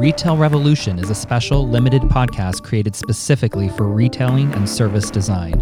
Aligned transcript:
Retail 0.00 0.38
Revolution 0.38 0.98
is 0.98 1.10
a 1.10 1.14
special, 1.14 1.68
limited 1.68 2.00
podcast 2.00 2.62
created 2.62 2.96
specifically 2.96 3.68
for 3.68 3.86
retailing 3.86 4.50
and 4.54 4.66
service 4.66 5.10
design, 5.10 5.52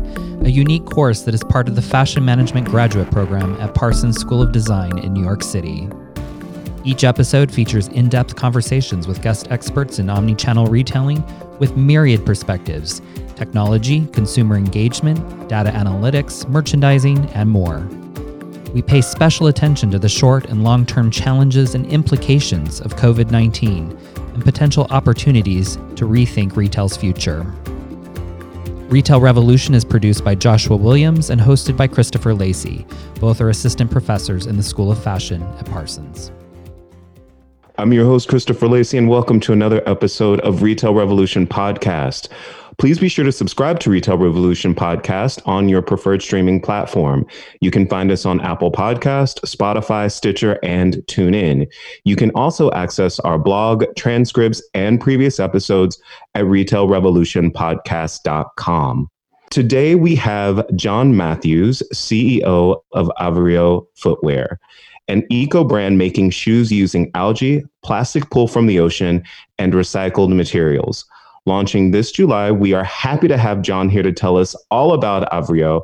a 0.44 0.48
unique 0.48 0.86
course 0.86 1.22
that 1.22 1.34
is 1.34 1.42
part 1.42 1.68
of 1.68 1.74
the 1.74 1.82
Fashion 1.82 2.24
Management 2.24 2.68
Graduate 2.68 3.10
Program 3.10 3.60
at 3.60 3.74
Parsons 3.74 4.16
School 4.16 4.40
of 4.40 4.52
Design 4.52 4.96
in 4.98 5.12
New 5.12 5.24
York 5.24 5.42
City. 5.42 5.88
Each 6.84 7.02
episode 7.02 7.50
features 7.50 7.88
in 7.88 8.08
depth 8.08 8.36
conversations 8.36 9.08
with 9.08 9.22
guest 9.22 9.50
experts 9.50 9.98
in 9.98 10.06
omnichannel 10.06 10.70
retailing 10.70 11.20
with 11.58 11.76
myriad 11.76 12.24
perspectives 12.24 13.02
technology, 13.34 14.06
consumer 14.12 14.54
engagement, 14.54 15.48
data 15.48 15.70
analytics, 15.70 16.48
merchandising, 16.48 17.26
and 17.30 17.50
more. 17.50 17.80
We 18.72 18.82
pay 18.82 19.00
special 19.00 19.48
attention 19.48 19.90
to 19.90 19.98
the 19.98 20.08
short 20.08 20.46
and 20.46 20.62
long 20.62 20.86
term 20.86 21.10
challenges 21.10 21.74
and 21.74 21.86
implications 21.86 22.80
of 22.80 22.94
COVID 22.94 23.32
19 23.32 23.98
and 24.38 24.44
potential 24.44 24.86
opportunities 24.90 25.74
to 25.96 26.06
rethink 26.06 26.54
retail's 26.54 26.96
future. 26.96 27.42
Retail 28.88 29.20
Revolution 29.20 29.74
is 29.74 29.84
produced 29.84 30.24
by 30.24 30.36
Joshua 30.36 30.76
Williams 30.76 31.28
and 31.28 31.40
hosted 31.40 31.76
by 31.76 31.88
Christopher 31.88 32.34
Lacey. 32.34 32.86
Both 33.18 33.40
are 33.40 33.50
assistant 33.50 33.90
professors 33.90 34.46
in 34.46 34.56
the 34.56 34.62
School 34.62 34.92
of 34.92 35.02
Fashion 35.02 35.42
at 35.42 35.66
Parsons. 35.66 36.30
I'm 37.78 37.92
your 37.92 38.04
host, 38.04 38.28
Christopher 38.28 38.68
Lacey, 38.68 38.96
and 38.96 39.08
welcome 39.08 39.40
to 39.40 39.52
another 39.52 39.82
episode 39.88 40.38
of 40.40 40.62
Retail 40.62 40.94
Revolution 40.94 41.44
Podcast. 41.44 42.28
Please 42.78 42.98
be 43.00 43.08
sure 43.08 43.24
to 43.24 43.32
subscribe 43.32 43.80
to 43.80 43.90
Retail 43.90 44.18
Revolution 44.18 44.72
podcast 44.72 45.42
on 45.46 45.68
your 45.68 45.82
preferred 45.82 46.22
streaming 46.22 46.60
platform. 46.60 47.26
You 47.60 47.72
can 47.72 47.88
find 47.88 48.12
us 48.12 48.24
on 48.24 48.40
Apple 48.40 48.70
Podcast, 48.70 49.40
Spotify, 49.40 50.12
Stitcher, 50.12 50.60
and 50.62 50.98
TuneIn. 51.08 51.66
You 52.04 52.14
can 52.14 52.30
also 52.36 52.70
access 52.70 53.18
our 53.20 53.36
blog, 53.36 53.84
transcripts, 53.96 54.62
and 54.74 55.00
previous 55.00 55.40
episodes 55.40 56.00
at 56.36 56.44
retailrevolutionpodcast.com. 56.44 59.10
Today 59.50 59.94
we 59.96 60.14
have 60.14 60.64
John 60.76 61.16
Matthews, 61.16 61.82
CEO 61.92 62.80
of 62.92 63.10
Avrio 63.18 63.86
Footwear 63.96 64.60
an 65.10 65.24
eco 65.30 65.64
brand 65.64 65.96
making 65.96 66.28
shoes 66.28 66.70
using 66.70 67.10
algae, 67.14 67.64
plastic 67.82 68.28
pull 68.28 68.46
from 68.46 68.66
the 68.66 68.78
ocean, 68.78 69.24
and 69.58 69.72
recycled 69.72 70.36
materials 70.36 71.06
launching 71.48 71.90
this 71.90 72.12
July. 72.12 72.52
We 72.52 72.74
are 72.74 72.84
happy 72.84 73.26
to 73.26 73.36
have 73.36 73.62
John 73.62 73.88
here 73.88 74.04
to 74.04 74.12
tell 74.12 74.36
us 74.36 74.54
all 74.70 74.92
about 74.92 75.28
Avrio 75.32 75.82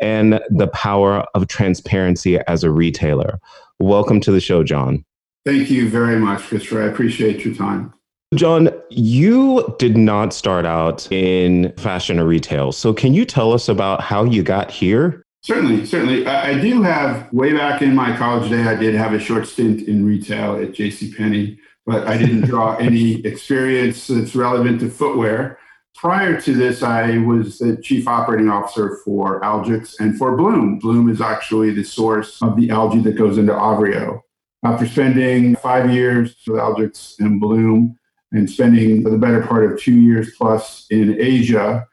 and 0.00 0.40
the 0.50 0.66
power 0.66 1.24
of 1.34 1.46
transparency 1.46 2.38
as 2.40 2.62
a 2.62 2.70
retailer. 2.70 3.40
Welcome 3.78 4.20
to 4.20 4.30
the 4.30 4.40
show, 4.40 4.62
John. 4.62 5.04
Thank 5.46 5.70
you 5.70 5.88
very 5.88 6.18
much, 6.18 6.42
Christopher. 6.42 6.82
I 6.82 6.86
appreciate 6.86 7.44
your 7.44 7.54
time. 7.54 7.94
John, 8.34 8.70
you 8.90 9.74
did 9.78 9.96
not 9.96 10.32
start 10.32 10.66
out 10.66 11.10
in 11.12 11.72
fashion 11.76 12.18
or 12.18 12.26
retail. 12.26 12.72
So, 12.72 12.92
can 12.92 13.14
you 13.14 13.24
tell 13.24 13.52
us 13.52 13.68
about 13.68 14.00
how 14.00 14.24
you 14.24 14.42
got 14.42 14.70
here? 14.70 15.24
Certainly, 15.42 15.86
certainly. 15.86 16.26
I, 16.26 16.58
do 16.58 16.82
have, 16.82 17.30
way 17.32 17.52
back 17.52 17.82
in 17.82 17.94
my 17.94 18.16
college 18.16 18.50
day, 18.50 18.62
I 18.62 18.74
did 18.74 18.94
have 18.94 19.12
a 19.12 19.18
short 19.20 19.46
stint 19.46 19.82
in 19.82 20.04
retail 20.04 20.56
at 20.56 20.72
JCPenney 20.72 21.58
but 21.86 22.06
I 22.06 22.16
didn't 22.16 22.42
draw 22.42 22.76
any 22.76 23.24
experience 23.26 24.06
that's 24.06 24.34
relevant 24.34 24.80
to 24.80 24.90
footwear. 24.90 25.58
Prior 25.94 26.40
to 26.40 26.54
this, 26.54 26.82
I 26.82 27.18
was 27.18 27.58
the 27.58 27.76
chief 27.76 28.08
operating 28.08 28.48
officer 28.48 28.98
for 29.04 29.40
Algix 29.44 30.00
and 30.00 30.18
for 30.18 30.36
Bloom. 30.36 30.78
Bloom 30.78 31.08
is 31.08 31.20
actually 31.20 31.70
the 31.70 31.84
source 31.84 32.42
of 32.42 32.56
the 32.56 32.70
algae 32.70 33.00
that 33.00 33.16
goes 33.16 33.38
into 33.38 33.52
Avrio. 33.52 34.20
After 34.64 34.86
spending 34.86 35.56
five 35.56 35.92
years 35.92 36.36
with 36.46 36.58
Algix 36.58 37.16
and 37.20 37.40
Bloom 37.40 37.96
and 38.32 38.50
spending 38.50 39.04
the 39.04 39.18
better 39.18 39.42
part 39.42 39.70
of 39.70 39.78
two 39.78 39.94
years 39.94 40.34
plus 40.36 40.86
in 40.90 41.20
Asia, 41.20 41.86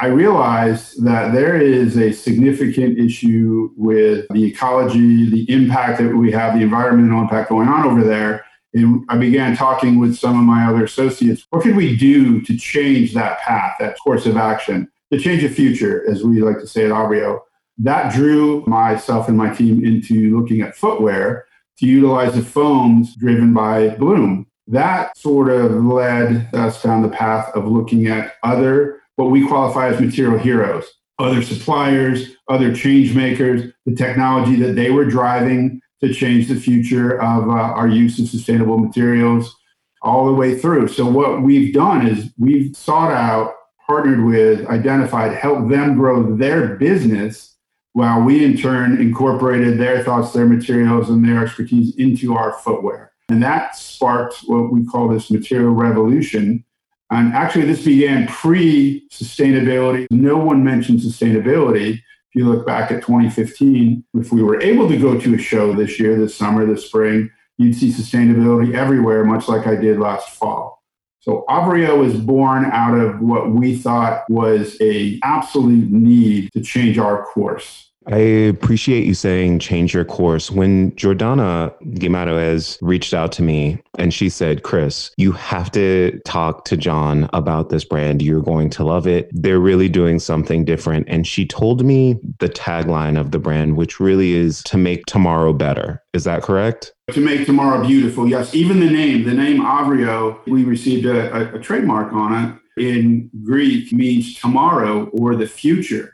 I 0.00 0.06
realized 0.06 1.04
that 1.04 1.32
there 1.32 1.60
is 1.60 1.98
a 1.98 2.12
significant 2.12 2.98
issue 2.98 3.70
with 3.76 4.26
the 4.30 4.44
ecology, 4.44 5.28
the 5.28 5.52
impact 5.52 6.00
that 6.00 6.16
we 6.16 6.32
have, 6.32 6.54
the 6.54 6.62
environmental 6.62 7.20
impact 7.20 7.50
going 7.50 7.68
on 7.68 7.84
over 7.84 8.02
there 8.02 8.43
and 8.74 9.04
I 9.08 9.16
began 9.16 9.56
talking 9.56 10.00
with 10.00 10.16
some 10.16 10.38
of 10.38 10.44
my 10.44 10.66
other 10.66 10.84
associates. 10.84 11.46
What 11.50 11.62
could 11.62 11.76
we 11.76 11.96
do 11.96 12.42
to 12.42 12.56
change 12.56 13.14
that 13.14 13.38
path, 13.38 13.74
that 13.78 13.96
course 14.02 14.26
of 14.26 14.36
action, 14.36 14.88
to 15.12 15.18
change 15.18 15.42
the 15.42 15.48
future, 15.48 16.08
as 16.10 16.24
we 16.24 16.42
like 16.42 16.58
to 16.58 16.66
say 16.66 16.84
at 16.84 16.90
Avrio? 16.90 17.40
That 17.78 18.12
drew 18.12 18.64
myself 18.66 19.28
and 19.28 19.38
my 19.38 19.54
team 19.54 19.84
into 19.84 20.36
looking 20.38 20.60
at 20.60 20.76
footwear 20.76 21.46
to 21.78 21.86
utilize 21.86 22.34
the 22.34 22.42
foams 22.42 23.14
driven 23.16 23.54
by 23.54 23.90
Bloom. 23.90 24.46
That 24.66 25.16
sort 25.16 25.50
of 25.50 25.72
led 25.84 26.52
us 26.54 26.82
down 26.82 27.02
the 27.02 27.08
path 27.08 27.50
of 27.54 27.66
looking 27.66 28.06
at 28.06 28.34
other, 28.42 29.00
what 29.16 29.30
we 29.30 29.46
qualify 29.46 29.88
as 29.88 30.00
material 30.00 30.38
heroes, 30.38 30.84
other 31.18 31.42
suppliers, 31.42 32.30
other 32.48 32.74
change 32.74 33.14
makers, 33.14 33.72
the 33.86 33.94
technology 33.94 34.56
that 34.56 34.74
they 34.74 34.90
were 34.90 35.04
driving 35.04 35.80
to 36.06 36.14
change 36.14 36.48
the 36.48 36.56
future 36.56 37.20
of 37.20 37.48
uh, 37.48 37.52
our 37.52 37.88
use 37.88 38.18
of 38.18 38.28
sustainable 38.28 38.78
materials 38.78 39.56
all 40.02 40.26
the 40.26 40.32
way 40.32 40.58
through. 40.58 40.88
So, 40.88 41.06
what 41.06 41.42
we've 41.42 41.72
done 41.72 42.06
is 42.06 42.30
we've 42.38 42.76
sought 42.76 43.12
out, 43.12 43.54
partnered 43.86 44.24
with, 44.24 44.66
identified, 44.68 45.34
helped 45.34 45.70
them 45.70 45.96
grow 45.96 46.36
their 46.36 46.76
business 46.76 47.56
while 47.94 48.20
we 48.20 48.44
in 48.44 48.56
turn 48.56 49.00
incorporated 49.00 49.78
their 49.78 50.02
thoughts, 50.02 50.32
their 50.32 50.46
materials, 50.46 51.08
and 51.08 51.24
their 51.24 51.44
expertise 51.44 51.96
into 51.96 52.34
our 52.34 52.52
footwear. 52.52 53.12
And 53.28 53.42
that 53.42 53.76
sparked 53.76 54.40
what 54.46 54.72
we 54.72 54.84
call 54.84 55.08
this 55.08 55.30
material 55.30 55.70
revolution. 55.70 56.64
And 57.10 57.32
actually, 57.32 57.66
this 57.66 57.84
began 57.84 58.26
pre 58.26 59.06
sustainability. 59.10 60.06
No 60.10 60.36
one 60.36 60.64
mentioned 60.64 61.00
sustainability 61.00 62.00
if 62.34 62.40
you 62.40 62.50
look 62.50 62.66
back 62.66 62.90
at 62.90 63.02
2015, 63.02 64.04
if 64.14 64.32
we 64.32 64.42
were 64.42 64.60
able 64.60 64.88
to 64.88 64.98
go 64.98 65.18
to 65.18 65.34
a 65.34 65.38
show 65.38 65.72
this 65.72 66.00
year, 66.00 66.16
this 66.16 66.34
summer, 66.34 66.66
this 66.66 66.86
spring, 66.86 67.30
you'd 67.58 67.76
see 67.76 67.90
sustainability 67.90 68.74
everywhere, 68.74 69.24
much 69.24 69.46
like 69.46 69.68
I 69.68 69.76
did 69.76 70.00
last 70.00 70.30
fall. 70.30 70.82
So 71.20 71.44
Avrio 71.48 71.96
was 71.98 72.14
born 72.14 72.64
out 72.66 72.98
of 72.98 73.20
what 73.20 73.50
we 73.50 73.76
thought 73.76 74.28
was 74.28 74.76
a 74.80 75.20
absolute 75.22 75.90
need 75.90 76.50
to 76.54 76.60
change 76.60 76.98
our 76.98 77.24
course. 77.26 77.92
I 78.06 78.18
appreciate 78.18 79.06
you 79.06 79.14
saying 79.14 79.60
change 79.60 79.94
your 79.94 80.04
course. 80.04 80.50
When 80.50 80.92
Jordana 80.92 81.72
Guimaraes 81.94 82.78
reached 82.82 83.14
out 83.14 83.32
to 83.32 83.42
me 83.42 83.80
and 83.98 84.12
she 84.12 84.28
said, 84.28 84.62
Chris, 84.62 85.10
you 85.16 85.32
have 85.32 85.70
to 85.72 86.20
talk 86.26 86.64
to 86.66 86.76
John 86.76 87.30
about 87.32 87.70
this 87.70 87.84
brand. 87.84 88.20
You're 88.20 88.42
going 88.42 88.70
to 88.70 88.84
love 88.84 89.06
it. 89.06 89.30
They're 89.32 89.58
really 89.58 89.88
doing 89.88 90.18
something 90.18 90.64
different. 90.64 91.06
And 91.08 91.26
she 91.26 91.46
told 91.46 91.84
me 91.84 92.18
the 92.40 92.48
tagline 92.48 93.18
of 93.18 93.30
the 93.30 93.38
brand, 93.38 93.76
which 93.76 94.00
really 94.00 94.32
is 94.32 94.62
to 94.64 94.76
make 94.76 95.06
tomorrow 95.06 95.52
better. 95.52 96.02
Is 96.12 96.24
that 96.24 96.42
correct? 96.42 96.92
To 97.12 97.20
make 97.20 97.46
tomorrow 97.46 97.86
beautiful. 97.86 98.28
Yes. 98.28 98.54
Even 98.54 98.80
the 98.80 98.90
name, 98.90 99.24
the 99.24 99.34
name 99.34 99.60
Avrio, 99.60 100.38
we 100.46 100.64
received 100.64 101.06
a, 101.06 101.34
a, 101.34 101.54
a 101.56 101.58
trademark 101.58 102.12
on 102.12 102.44
it. 102.44 102.54
In 102.76 103.30
Greek 103.44 103.92
means 103.92 104.34
tomorrow 104.34 105.06
or 105.12 105.36
the 105.36 105.46
future. 105.46 106.13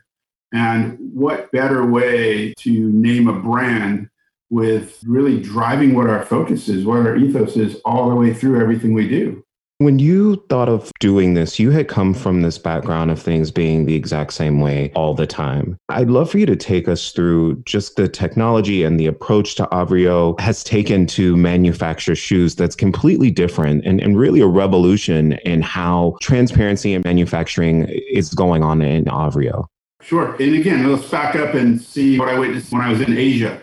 And 0.53 0.99
what 1.13 1.51
better 1.53 1.87
way 1.87 2.55
to 2.59 2.93
name 2.93 3.29
a 3.29 3.33
brand 3.33 4.09
with 4.51 4.99
really 5.07 5.41
driving 5.41 5.95
what 5.95 6.11
our 6.11 6.25
focus 6.25 6.69
is, 6.69 6.85
what 6.85 7.07
our 7.07 7.17
ethos 7.17 7.57
is, 7.57 7.77
all 7.85 8.11
the 8.11 8.17
way 8.17 8.35
through 8.35 8.61
everything 8.61 8.93
we 8.93 9.09
do? 9.09 9.45
When 9.81 9.99
you 9.99 10.45
thought 10.51 10.69
of 10.69 10.93
doing 11.01 11.33
this, 11.33 11.59
you 11.59 11.71
had 11.71 11.89
come 11.89 12.13
from 12.13 12.43
this 12.43 12.59
background 12.59 13.11
of 13.11 13.19
things 13.19 13.51
being 13.51 13.87
the 13.87 13.95
exact 13.95 14.35
same 14.35 14.61
way 14.61 14.93
all 14.95 15.15
the 15.15 15.27
time. 15.27 15.79
I'd 15.89 16.11
love 16.11 16.31
for 16.31 16.37
you 16.37 16.45
to 16.45 16.57
take 16.57 16.87
us 16.87 17.13
through 17.13 17.63
just 17.65 17.97
the 17.97 18.07
technology 18.07 18.83
and 18.83 19.01
the 19.01 19.07
approach 19.07 19.55
to 19.55 19.67
Avrio 19.73 20.39
has 20.39 20.63
taken 20.63 21.07
to 21.07 21.35
manufacture 21.35 22.15
shoes 22.15 22.55
that's 22.55 22.77
completely 22.77 23.31
different 23.31 23.87
and, 23.87 24.03
and 24.03 24.19
really 24.19 24.41
a 24.41 24.47
revolution 24.47 25.33
in 25.47 25.63
how 25.63 26.19
transparency 26.21 26.93
in 26.93 27.01
manufacturing 27.03 27.89
is 27.89 28.35
going 28.35 28.63
on 28.63 28.83
in 28.83 29.07
Avrio. 29.07 29.65
Sure. 30.01 30.35
And 30.41 30.57
again, 30.57 30.91
let's 30.91 31.09
back 31.09 31.37
up 31.37 31.55
and 31.55 31.81
see 31.81 32.19
what 32.19 32.29
I 32.29 32.39
witnessed 32.39 32.73
when 32.73 32.81
I 32.81 32.91
was 32.91 33.01
in 33.01 33.17
Asia. 33.17 33.61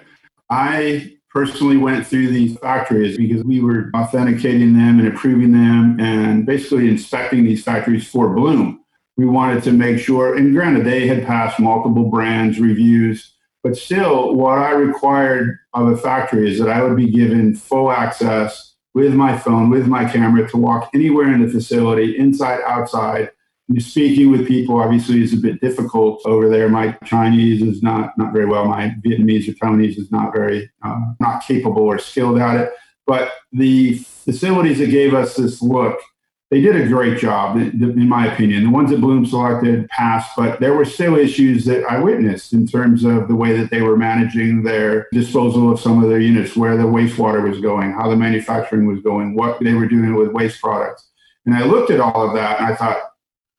I 0.49 1.17
personally 1.29 1.77
went 1.77 2.07
through 2.07 2.29
these 2.29 2.57
factories 2.57 3.17
because 3.17 3.43
we 3.43 3.59
were 3.61 3.91
authenticating 3.95 4.73
them 4.73 4.99
and 4.99 5.07
approving 5.07 5.51
them 5.51 5.99
and 5.99 6.45
basically 6.45 6.89
inspecting 6.89 7.43
these 7.43 7.63
factories 7.63 8.07
for 8.07 8.29
Bloom. 8.29 8.83
We 9.17 9.25
wanted 9.25 9.63
to 9.63 9.71
make 9.71 9.99
sure, 9.99 10.35
and 10.35 10.53
granted, 10.53 10.85
they 10.85 11.07
had 11.07 11.25
passed 11.25 11.59
multiple 11.59 12.09
brands, 12.09 12.59
reviews, 12.59 13.33
but 13.63 13.75
still, 13.75 14.35
what 14.35 14.59
I 14.59 14.71
required 14.71 15.57
of 15.73 15.89
a 15.89 15.97
factory 15.97 16.51
is 16.51 16.59
that 16.59 16.69
I 16.69 16.83
would 16.83 16.95
be 16.95 17.09
given 17.09 17.55
full 17.55 17.91
access 17.91 18.75
with 18.93 19.13
my 19.13 19.37
phone, 19.37 19.69
with 19.69 19.87
my 19.87 20.05
camera 20.09 20.47
to 20.49 20.57
walk 20.57 20.89
anywhere 20.93 21.33
in 21.33 21.45
the 21.45 21.51
facility, 21.51 22.17
inside, 22.17 22.61
outside, 22.65 23.31
speaking 23.79 24.31
with 24.31 24.47
people 24.47 24.79
obviously 24.79 25.21
is 25.21 25.33
a 25.33 25.37
bit 25.37 25.59
difficult 25.61 26.21
over 26.25 26.49
there. 26.49 26.69
My 26.69 26.97
Chinese 27.05 27.61
is 27.61 27.83
not 27.83 28.17
not 28.17 28.33
very 28.33 28.45
well. 28.45 28.65
My 28.65 28.95
Vietnamese 29.05 29.49
or 29.49 29.53
Taiwanese 29.53 29.97
is 29.97 30.11
not 30.11 30.33
very 30.33 30.69
uh, 30.83 30.99
not 31.19 31.43
capable 31.43 31.83
or 31.83 31.99
skilled 31.99 32.39
at 32.39 32.59
it. 32.59 32.71
But 33.05 33.31
the 33.51 33.97
facilities 33.97 34.79
that 34.79 34.89
gave 34.89 35.13
us 35.13 35.35
this 35.35 35.61
look 35.61 35.99
they 36.49 36.61
did 36.61 36.77
a 36.77 36.87
great 36.87 37.17
job, 37.17 37.57
in 37.57 38.07
my 38.07 38.31
opinion. 38.31 38.63
The 38.63 38.69
ones 38.69 38.89
that 38.91 39.01
Bloom 39.01 39.25
selected 39.25 39.87
passed, 39.89 40.31
but 40.37 40.61
there 40.61 40.73
were 40.73 40.85
still 40.85 41.17
issues 41.17 41.65
that 41.65 41.83
I 41.83 41.99
witnessed 41.99 42.53
in 42.53 42.65
terms 42.65 43.03
of 43.03 43.27
the 43.27 43.35
way 43.35 43.57
that 43.57 43.69
they 43.69 43.81
were 43.81 43.97
managing 43.97 44.63
their 44.63 45.07
disposal 45.11 45.69
of 45.69 45.79
some 45.79 46.01
of 46.01 46.09
their 46.09 46.21
units, 46.21 46.55
where 46.55 46.77
the 46.77 46.83
wastewater 46.83 47.47
was 47.47 47.59
going, 47.59 47.91
how 47.91 48.09
the 48.09 48.15
manufacturing 48.15 48.85
was 48.85 49.01
going, 49.01 49.35
what 49.35 49.59
they 49.59 49.73
were 49.73 49.87
doing 49.87 50.15
with 50.15 50.31
waste 50.31 50.61
products. 50.61 51.09
And 51.45 51.53
I 51.53 51.65
looked 51.65 51.91
at 51.91 51.99
all 51.99 52.25
of 52.25 52.33
that 52.35 52.59
and 52.59 52.67
I 52.67 52.75
thought, 52.75 52.97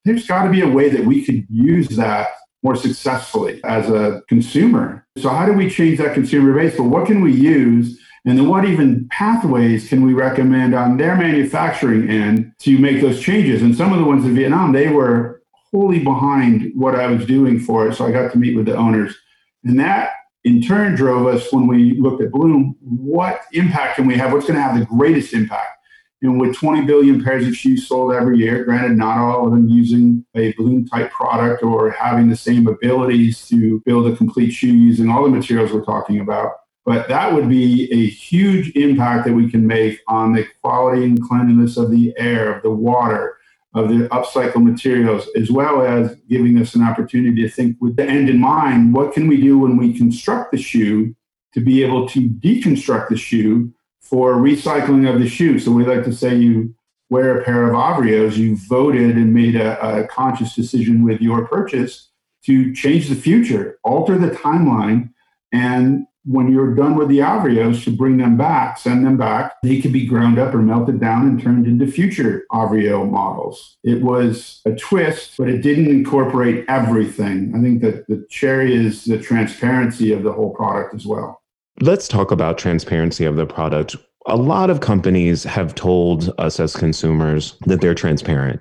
there's 0.08 0.26
got 0.26 0.44
to 0.44 0.50
be 0.50 0.60
a 0.60 0.69
way 0.69 0.88
that 0.88 1.05
we 1.05 1.25
could 1.25 1.46
use 1.50 1.88
that 1.90 2.28
more 2.62 2.76
successfully 2.76 3.60
as 3.64 3.88
a 3.88 4.22
consumer. 4.28 5.06
So, 5.19 5.28
how 5.28 5.46
do 5.46 5.52
we 5.52 5.70
change 5.70 5.99
that 5.99 6.14
consumer 6.14 6.52
base? 6.55 6.76
But 6.76 6.84
what 6.84 7.06
can 7.06 7.20
we 7.20 7.32
use 7.32 7.99
and 8.25 8.37
then 8.37 8.49
what 8.49 8.66
even 8.66 9.08
pathways 9.10 9.88
can 9.88 10.05
we 10.05 10.12
recommend 10.12 10.75
on 10.75 10.99
their 10.99 11.16
manufacturing 11.16 12.10
end 12.10 12.52
to 12.58 12.78
make 12.78 13.00
those 13.00 13.20
changes? 13.20 13.62
And 13.62 13.75
some 13.75 13.93
of 13.93 13.99
the 13.99 14.05
ones 14.05 14.25
in 14.25 14.34
Vietnam, 14.34 14.72
they 14.72 14.88
were 14.88 15.43
wholly 15.70 16.00
behind 16.00 16.72
what 16.75 16.94
I 16.94 17.06
was 17.06 17.25
doing 17.25 17.58
for 17.58 17.88
it. 17.88 17.94
So 17.94 18.06
I 18.06 18.12
got 18.12 18.32
to 18.32 18.38
meet 18.38 18.56
with 18.56 18.66
the 18.66 18.76
owners. 18.76 19.16
And 19.64 19.78
that 19.81 20.11
in 20.44 20.61
turn 20.61 20.94
drove 20.94 21.26
us 21.26 21.50
when 21.52 21.66
we 21.66 21.99
looked 21.99 22.22
at 22.22 22.31
Bloom, 22.31 22.76
what 22.81 23.43
impact 23.52 23.96
can 23.96 24.06
we 24.06 24.16
have? 24.16 24.32
What's 24.32 24.46
going 24.46 24.56
to 24.56 24.62
have 24.62 24.78
the 24.78 24.84
greatest 24.84 25.32
impact? 25.32 25.77
And 26.20 26.40
with 26.40 26.56
20 26.56 26.84
billion 26.84 27.22
pairs 27.22 27.46
of 27.46 27.54
shoes 27.56 27.86
sold 27.86 28.12
every 28.12 28.38
year, 28.38 28.64
granted, 28.64 28.96
not 28.96 29.18
all 29.18 29.46
of 29.46 29.52
them 29.52 29.68
using 29.68 30.24
a 30.34 30.52
Bloom 30.54 30.86
type 30.86 31.12
product 31.12 31.62
or 31.62 31.90
having 31.90 32.28
the 32.28 32.36
same 32.36 32.66
abilities 32.66 33.46
to 33.48 33.80
build 33.86 34.08
a 34.08 34.16
complete 34.16 34.50
shoe 34.50 34.74
using 34.74 35.10
all 35.10 35.22
the 35.22 35.28
materials 35.28 35.72
we're 35.72 35.84
talking 35.84 36.20
about 36.20 36.52
but 36.88 37.06
that 37.08 37.34
would 37.34 37.50
be 37.50 37.86
a 37.92 38.06
huge 38.08 38.74
impact 38.74 39.26
that 39.26 39.34
we 39.34 39.50
can 39.50 39.66
make 39.66 40.00
on 40.08 40.32
the 40.32 40.46
quality 40.62 41.04
and 41.04 41.22
cleanliness 41.22 41.76
of 41.76 41.90
the 41.90 42.14
air, 42.16 42.56
of 42.56 42.62
the 42.62 42.70
water, 42.70 43.36
of 43.74 43.90
the 43.90 44.08
upcycled 44.08 44.64
materials, 44.64 45.28
as 45.36 45.50
well 45.50 45.82
as 45.82 46.16
giving 46.30 46.58
us 46.58 46.74
an 46.74 46.82
opportunity 46.82 47.42
to 47.42 47.50
think 47.50 47.76
with 47.78 47.96
the 47.96 48.04
end 48.04 48.30
in 48.30 48.40
mind 48.40 48.94
what 48.94 49.12
can 49.12 49.28
we 49.28 49.38
do 49.38 49.58
when 49.58 49.76
we 49.76 49.98
construct 49.98 50.50
the 50.50 50.56
shoe 50.56 51.14
to 51.52 51.60
be 51.60 51.84
able 51.84 52.08
to 52.08 52.20
deconstruct 52.26 53.10
the 53.10 53.18
shoe 53.18 53.70
for 54.08 54.34
recycling 54.34 55.12
of 55.12 55.20
the 55.20 55.28
shoe. 55.28 55.58
So 55.58 55.70
we 55.70 55.84
like 55.84 56.05
to 56.05 56.12
say 56.12 56.34
you 56.34 56.75
wear 57.10 57.38
a 57.38 57.44
pair 57.44 57.69
of 57.69 57.75
Avrios, 57.75 58.37
you 58.37 58.56
voted 58.69 59.16
and 59.16 59.34
made 59.34 59.56
a, 59.56 60.02
a 60.02 60.06
conscious 60.08 60.55
decision 60.55 61.02
with 61.05 61.20
your 61.20 61.46
purchase 61.46 62.10
to 62.44 62.75
change 62.75 63.08
the 63.08 63.14
future, 63.14 63.78
alter 63.82 64.16
the 64.19 64.31
timeline, 64.31 65.10
and 65.52 66.06
when 66.25 66.52
you're 66.52 66.75
done 66.75 66.94
with 66.94 67.08
the 67.08 67.19
Avrios 67.19 67.82
to 67.84 67.90
bring 67.90 68.19
them 68.19 68.37
back, 68.37 68.76
send 68.76 69.06
them 69.06 69.16
back, 69.16 69.55
they 69.62 69.81
could 69.81 69.94
be 69.94 70.06
ground 70.06 70.38
up 70.38 70.54
or 70.54 70.58
melted 70.58 71.00
down 71.00 71.26
and 71.26 71.40
turned 71.40 71.66
into 71.66 71.87
future 71.87 72.44
Avrio 72.52 73.11
models. 73.11 73.78
It 73.82 74.02
was 74.02 74.61
a 74.66 74.75
twist, 74.75 75.38
but 75.38 75.49
it 75.49 75.62
didn't 75.62 75.88
incorporate 75.88 76.66
everything. 76.69 77.54
I 77.56 77.62
think 77.62 77.81
that 77.81 78.06
the 78.08 78.26
cherry 78.28 78.75
is 78.75 79.04
the 79.04 79.19
transparency 79.19 80.12
of 80.12 80.22
the 80.22 80.32
whole 80.32 80.54
product 80.54 80.94
as 80.94 81.06
well. 81.06 81.40
Let's 81.80 82.08
talk 82.08 82.32
about 82.32 82.58
transparency 82.58 83.25
of 83.25 83.36
the 83.36 83.46
product. 83.46 83.94
A 84.26 84.36
lot 84.36 84.69
of 84.69 84.80
companies 84.80 85.44
have 85.44 85.76
told 85.76 86.34
us 86.36 86.58
as 86.58 86.75
consumers 86.75 87.56
that 87.66 87.80
they're 87.80 87.94
transparent. 87.94 88.60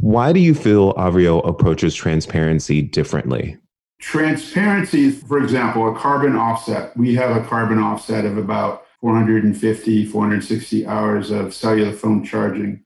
Why 0.00 0.34
do 0.34 0.40
you 0.40 0.54
feel 0.54 0.92
Avrio 0.94 1.46
approaches 1.48 1.94
transparency 1.94 2.82
differently? 2.82 3.56
Transparency, 4.00 5.10
for 5.10 5.38
example, 5.38 5.88
a 5.88 5.98
carbon 5.98 6.36
offset. 6.36 6.94
We 6.94 7.14
have 7.14 7.34
a 7.36 7.46
carbon 7.46 7.78
offset 7.78 8.26
of 8.26 8.36
about 8.36 8.84
450, 9.00 10.04
460 10.04 10.86
hours 10.86 11.30
of 11.30 11.54
cellular 11.54 11.92
phone 11.92 12.22
charging. 12.22 12.84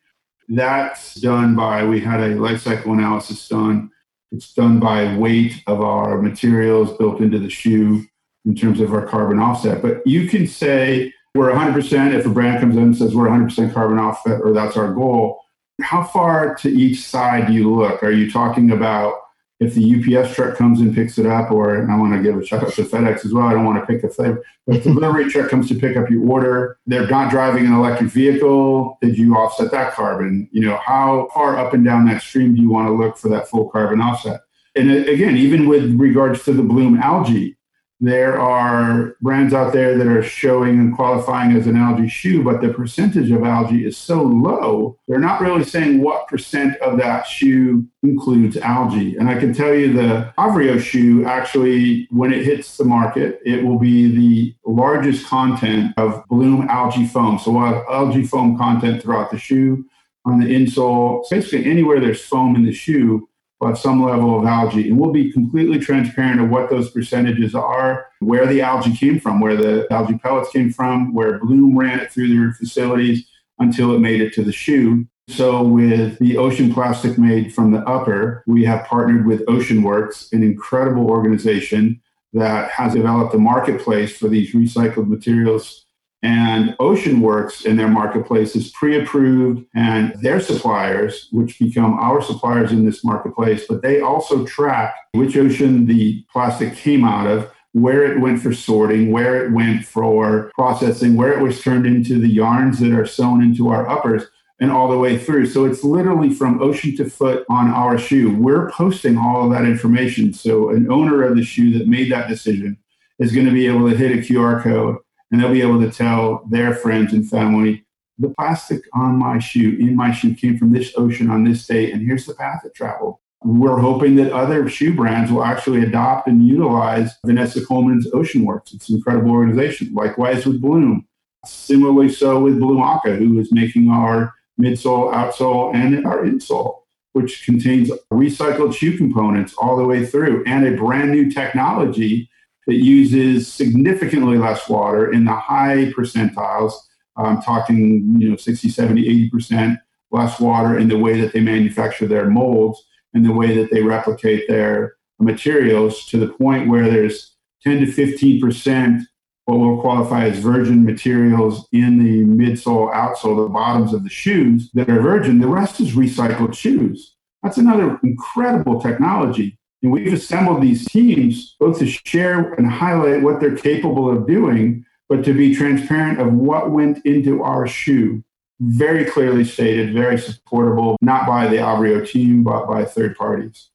That's 0.48 1.14
done 1.16 1.56
by, 1.56 1.84
we 1.84 1.98
had 1.98 2.20
a 2.20 2.36
life 2.36 2.62
cycle 2.62 2.92
analysis 2.92 3.48
done. 3.48 3.90
It's 4.30 4.54
done 4.54 4.78
by 4.78 5.16
weight 5.16 5.60
of 5.66 5.80
our 5.80 6.22
materials 6.22 6.96
built 6.96 7.20
into 7.20 7.40
the 7.40 7.50
shoe 7.50 8.06
in 8.44 8.54
terms 8.54 8.80
of 8.80 8.92
our 8.92 9.06
carbon 9.06 9.38
offset. 9.38 9.82
But 9.82 10.06
you 10.06 10.28
can 10.28 10.46
say 10.46 11.12
we're 11.34 11.52
100% 11.52 12.14
if 12.14 12.26
a 12.26 12.28
brand 12.28 12.60
comes 12.60 12.76
in 12.76 12.82
and 12.82 12.96
says 12.96 13.14
we're 13.14 13.28
100% 13.28 13.72
carbon 13.72 13.98
offset 13.98 14.40
or 14.40 14.52
that's 14.52 14.76
our 14.76 14.92
goal. 14.92 15.40
How 15.80 16.04
far 16.04 16.54
to 16.56 16.68
each 16.68 17.00
side 17.00 17.46
do 17.46 17.52
you 17.52 17.74
look? 17.74 18.02
Are 18.02 18.12
you 18.12 18.30
talking 18.30 18.70
about 18.70 19.14
if 19.62 19.74
the 19.74 20.18
UPS 20.18 20.34
truck 20.34 20.56
comes 20.56 20.80
and 20.80 20.94
picks 20.94 21.18
it 21.18 21.26
up, 21.26 21.50
or 21.50 21.88
I 21.88 21.96
want 21.96 22.14
to 22.14 22.22
give 22.22 22.36
a 22.36 22.44
shout 22.44 22.64
out 22.64 22.72
to 22.72 22.82
FedEx 22.82 23.24
as 23.24 23.32
well. 23.32 23.46
I 23.46 23.52
don't 23.52 23.64
want 23.64 23.80
to 23.80 23.86
pick 23.86 24.02
a 24.02 24.08
flavor, 24.08 24.42
but 24.66 24.76
if 24.76 24.84
the 24.84 24.92
delivery 24.92 25.30
truck 25.30 25.50
comes 25.50 25.68
to 25.68 25.74
pick 25.74 25.96
up 25.96 26.10
your 26.10 26.28
order, 26.28 26.78
they're 26.86 27.06
not 27.06 27.30
driving 27.30 27.66
an 27.66 27.72
electric 27.72 28.10
vehicle. 28.10 28.98
Did 29.00 29.16
you 29.16 29.36
offset 29.36 29.70
that 29.70 29.94
carbon? 29.94 30.48
You 30.50 30.62
know, 30.62 30.76
how 30.78 31.28
far 31.32 31.56
up 31.56 31.74
and 31.74 31.84
down 31.84 32.06
that 32.06 32.22
stream 32.22 32.54
do 32.54 32.60
you 32.60 32.70
want 32.70 32.88
to 32.88 32.92
look 32.92 33.16
for 33.16 33.28
that 33.28 33.48
full 33.48 33.70
carbon 33.70 34.00
offset? 34.00 34.40
And 34.74 34.90
uh, 34.90 35.10
again, 35.10 35.36
even 35.36 35.68
with 35.68 35.94
regards 35.94 36.44
to 36.44 36.52
the 36.52 36.62
Bloom 36.62 36.98
algae, 36.98 37.56
there 38.02 38.36
are 38.36 39.16
brands 39.20 39.54
out 39.54 39.72
there 39.72 39.96
that 39.96 40.08
are 40.08 40.24
showing 40.24 40.80
and 40.80 40.94
qualifying 40.94 41.52
as 41.56 41.68
an 41.68 41.76
algae 41.76 42.08
shoe, 42.08 42.42
but 42.42 42.60
the 42.60 42.68
percentage 42.68 43.30
of 43.30 43.44
algae 43.44 43.86
is 43.86 43.96
so 43.96 44.22
low, 44.22 44.98
they're 45.06 45.20
not 45.20 45.40
really 45.40 45.62
saying 45.62 46.02
what 46.02 46.26
percent 46.26 46.76
of 46.78 46.98
that 46.98 47.28
shoe 47.28 47.86
includes 48.02 48.56
algae. 48.56 49.16
And 49.16 49.28
I 49.28 49.38
can 49.38 49.54
tell 49.54 49.72
you 49.72 49.92
the 49.92 50.34
Avrio 50.36 50.80
shoe 50.80 51.24
actually, 51.26 52.08
when 52.10 52.32
it 52.32 52.44
hits 52.44 52.76
the 52.76 52.84
market, 52.84 53.38
it 53.44 53.64
will 53.64 53.78
be 53.78 54.12
the 54.12 54.54
largest 54.66 55.24
content 55.26 55.94
of 55.96 56.24
Bloom 56.26 56.66
algae 56.68 57.06
foam. 57.06 57.38
So 57.38 57.52
we'll 57.52 57.66
have 57.66 57.84
algae 57.88 58.24
foam 58.24 58.58
content 58.58 59.00
throughout 59.00 59.30
the 59.30 59.38
shoe, 59.38 59.86
on 60.24 60.40
the 60.40 60.46
insole, 60.46 61.24
basically 61.30 61.70
anywhere 61.70 62.00
there's 62.00 62.24
foam 62.24 62.56
in 62.56 62.64
the 62.64 62.72
shoe 62.72 63.28
have 63.66 63.78
some 63.78 64.04
level 64.04 64.38
of 64.38 64.46
algae. 64.46 64.88
And 64.88 64.98
we'll 64.98 65.12
be 65.12 65.32
completely 65.32 65.78
transparent 65.78 66.40
of 66.40 66.50
what 66.50 66.70
those 66.70 66.90
percentages 66.90 67.54
are, 67.54 68.06
where 68.20 68.46
the 68.46 68.60
algae 68.60 68.96
came 68.96 69.20
from, 69.20 69.40
where 69.40 69.56
the 69.56 69.86
algae 69.90 70.18
pellets 70.18 70.50
came 70.50 70.72
from, 70.72 71.14
where 71.14 71.38
Bloom 71.38 71.78
ran 71.78 72.00
it 72.00 72.12
through 72.12 72.34
their 72.34 72.52
facilities 72.52 73.26
until 73.58 73.94
it 73.94 74.00
made 74.00 74.20
it 74.20 74.32
to 74.34 74.42
the 74.42 74.52
shoe. 74.52 75.06
So, 75.28 75.62
with 75.62 76.18
the 76.18 76.36
ocean 76.36 76.74
plastic 76.74 77.16
made 77.16 77.54
from 77.54 77.70
the 77.70 77.80
upper, 77.80 78.42
we 78.46 78.64
have 78.64 78.84
partnered 78.86 79.24
with 79.24 79.46
OceanWorks, 79.46 80.32
an 80.32 80.42
incredible 80.42 81.08
organization 81.08 82.02
that 82.32 82.70
has 82.70 82.94
developed 82.94 83.34
a 83.34 83.38
marketplace 83.38 84.16
for 84.16 84.28
these 84.28 84.52
recycled 84.52 85.08
materials 85.08 85.86
and 86.22 86.76
OceanWorks 86.78 87.66
in 87.66 87.76
their 87.76 87.88
marketplace 87.88 88.54
is 88.54 88.70
pre 88.70 89.00
approved, 89.00 89.66
and 89.74 90.14
their 90.20 90.40
suppliers, 90.40 91.28
which 91.32 91.58
become 91.58 91.94
our 91.94 92.22
suppliers 92.22 92.70
in 92.70 92.84
this 92.84 93.04
marketplace, 93.04 93.64
but 93.68 93.82
they 93.82 94.00
also 94.00 94.46
track 94.46 94.94
which 95.12 95.36
ocean 95.36 95.86
the 95.86 96.24
plastic 96.32 96.76
came 96.76 97.04
out 97.04 97.26
of, 97.26 97.50
where 97.72 98.04
it 98.04 98.20
went 98.20 98.40
for 98.40 98.54
sorting, 98.54 99.10
where 99.10 99.44
it 99.44 99.52
went 99.52 99.84
for 99.84 100.52
processing, 100.54 101.16
where 101.16 101.32
it 101.32 101.42
was 101.42 101.60
turned 101.60 101.86
into 101.86 102.20
the 102.20 102.28
yarns 102.28 102.78
that 102.78 102.92
are 102.92 103.06
sewn 103.06 103.42
into 103.42 103.68
our 103.68 103.88
uppers, 103.88 104.24
and 104.60 104.70
all 104.70 104.88
the 104.88 104.98
way 104.98 105.18
through. 105.18 105.46
So 105.46 105.64
it's 105.64 105.82
literally 105.82 106.32
from 106.32 106.62
ocean 106.62 106.96
to 106.98 107.10
foot 107.10 107.44
on 107.48 107.68
our 107.68 107.98
shoe. 107.98 108.32
We're 108.36 108.70
posting 108.70 109.18
all 109.18 109.44
of 109.44 109.50
that 109.52 109.64
information. 109.64 110.32
So 110.32 110.70
an 110.70 110.90
owner 110.92 111.24
of 111.24 111.34
the 111.34 111.42
shoe 111.42 111.76
that 111.76 111.88
made 111.88 112.12
that 112.12 112.28
decision 112.28 112.78
is 113.18 113.32
going 113.32 113.46
to 113.46 113.52
be 113.52 113.66
able 113.66 113.90
to 113.90 113.96
hit 113.96 114.12
a 114.12 114.20
QR 114.20 114.62
code 114.62 114.98
and 115.32 115.40
they'll 115.40 115.50
be 115.50 115.62
able 115.62 115.80
to 115.80 115.90
tell 115.90 116.44
their 116.50 116.74
friends 116.74 117.12
and 117.12 117.28
family 117.28 117.84
the 118.18 118.28
plastic 118.38 118.82
on 118.94 119.16
my 119.16 119.38
shoe, 119.38 119.76
in 119.80 119.96
my 119.96 120.12
shoe, 120.12 120.34
came 120.34 120.58
from 120.58 120.72
this 120.72 120.92
ocean 120.96 121.30
on 121.30 121.44
this 121.44 121.66
day, 121.66 121.90
and 121.90 122.02
here's 122.02 122.26
the 122.26 122.34
path 122.34 122.60
it 122.64 122.74
traveled. 122.74 123.16
We're 123.42 123.78
hoping 123.78 124.14
that 124.16 124.32
other 124.32 124.68
shoe 124.68 124.94
brands 124.94 125.32
will 125.32 125.42
actually 125.42 125.82
adopt 125.82 126.28
and 126.28 126.46
utilize 126.46 127.12
Vanessa 127.26 127.64
Coleman's 127.64 128.08
OceanWorks. 128.12 128.74
It's 128.74 128.88
an 128.88 128.96
incredible 128.96 129.32
organization. 129.32 129.92
Likewise 129.94 130.46
with 130.46 130.60
Bloom. 130.60 131.08
Similarly, 131.44 132.08
so 132.08 132.40
with 132.40 132.60
Blumaka, 132.60 133.18
who 133.18 133.40
is 133.40 133.50
making 133.50 133.90
our 133.90 134.32
midsole, 134.60 135.12
outsole, 135.12 135.74
and 135.74 136.06
our 136.06 136.18
insole, 136.18 136.82
which 137.14 137.44
contains 137.44 137.90
recycled 138.12 138.76
shoe 138.76 138.96
components 138.96 139.54
all 139.54 139.76
the 139.76 139.84
way 139.84 140.06
through 140.06 140.44
and 140.46 140.64
a 140.64 140.76
brand 140.76 141.10
new 141.10 141.28
technology 141.32 142.30
that 142.66 142.76
uses 142.76 143.52
significantly 143.52 144.38
less 144.38 144.68
water 144.68 145.12
in 145.12 145.24
the 145.24 145.34
high 145.34 145.92
percentiles. 145.96 146.72
I'm 147.16 147.42
talking, 147.42 148.16
you 148.18 148.30
know, 148.30 148.36
60, 148.36 148.68
70, 148.68 149.30
80% 149.30 149.78
less 150.10 150.38
water 150.38 150.78
in 150.78 150.88
the 150.88 150.98
way 150.98 151.20
that 151.20 151.32
they 151.32 151.40
manufacture 151.40 152.06
their 152.06 152.28
molds 152.28 152.82
and 153.14 153.24
the 153.24 153.32
way 153.32 153.56
that 153.56 153.70
they 153.70 153.82
replicate 153.82 154.46
their 154.48 154.94
materials 155.18 156.06
to 156.06 156.18
the 156.18 156.28
point 156.28 156.68
where 156.68 156.90
there's 156.90 157.36
10 157.62 157.80
to 157.80 157.86
15% 157.86 159.02
what 159.44 159.58
we'll 159.58 159.80
qualify 159.80 160.26
as 160.26 160.38
virgin 160.38 160.84
materials 160.84 161.66
in 161.72 161.98
the 161.98 162.24
midsole, 162.24 162.92
outsole, 162.94 163.44
the 163.44 163.52
bottoms 163.52 163.92
of 163.92 164.04
the 164.04 164.10
shoes 164.10 164.70
that 164.74 164.88
are 164.88 165.00
virgin. 165.00 165.40
The 165.40 165.48
rest 165.48 165.80
is 165.80 165.96
recycled 165.96 166.54
shoes. 166.54 167.16
That's 167.42 167.58
another 167.58 167.98
incredible 168.04 168.80
technology. 168.80 169.58
And 169.82 169.92
we've 169.92 170.12
assembled 170.12 170.62
these 170.62 170.86
teams 170.86 171.56
both 171.58 171.78
to 171.80 171.86
share 171.86 172.52
and 172.54 172.66
highlight 172.66 173.22
what 173.22 173.40
they're 173.40 173.56
capable 173.56 174.10
of 174.10 174.26
doing, 174.26 174.84
but 175.08 175.24
to 175.24 175.34
be 175.34 175.54
transparent 175.54 176.20
of 176.20 176.32
what 176.32 176.70
went 176.70 177.04
into 177.04 177.42
our 177.42 177.66
shoe. 177.66 178.22
Very 178.60 179.04
clearly 179.04 179.44
stated, 179.44 179.92
very 179.92 180.18
supportable, 180.18 180.96
not 181.00 181.26
by 181.26 181.48
the 181.48 181.56
Avrio 181.56 182.08
team, 182.08 182.44
but 182.44 182.66
by 182.68 182.84
third 182.84 183.16
parties 183.16 183.70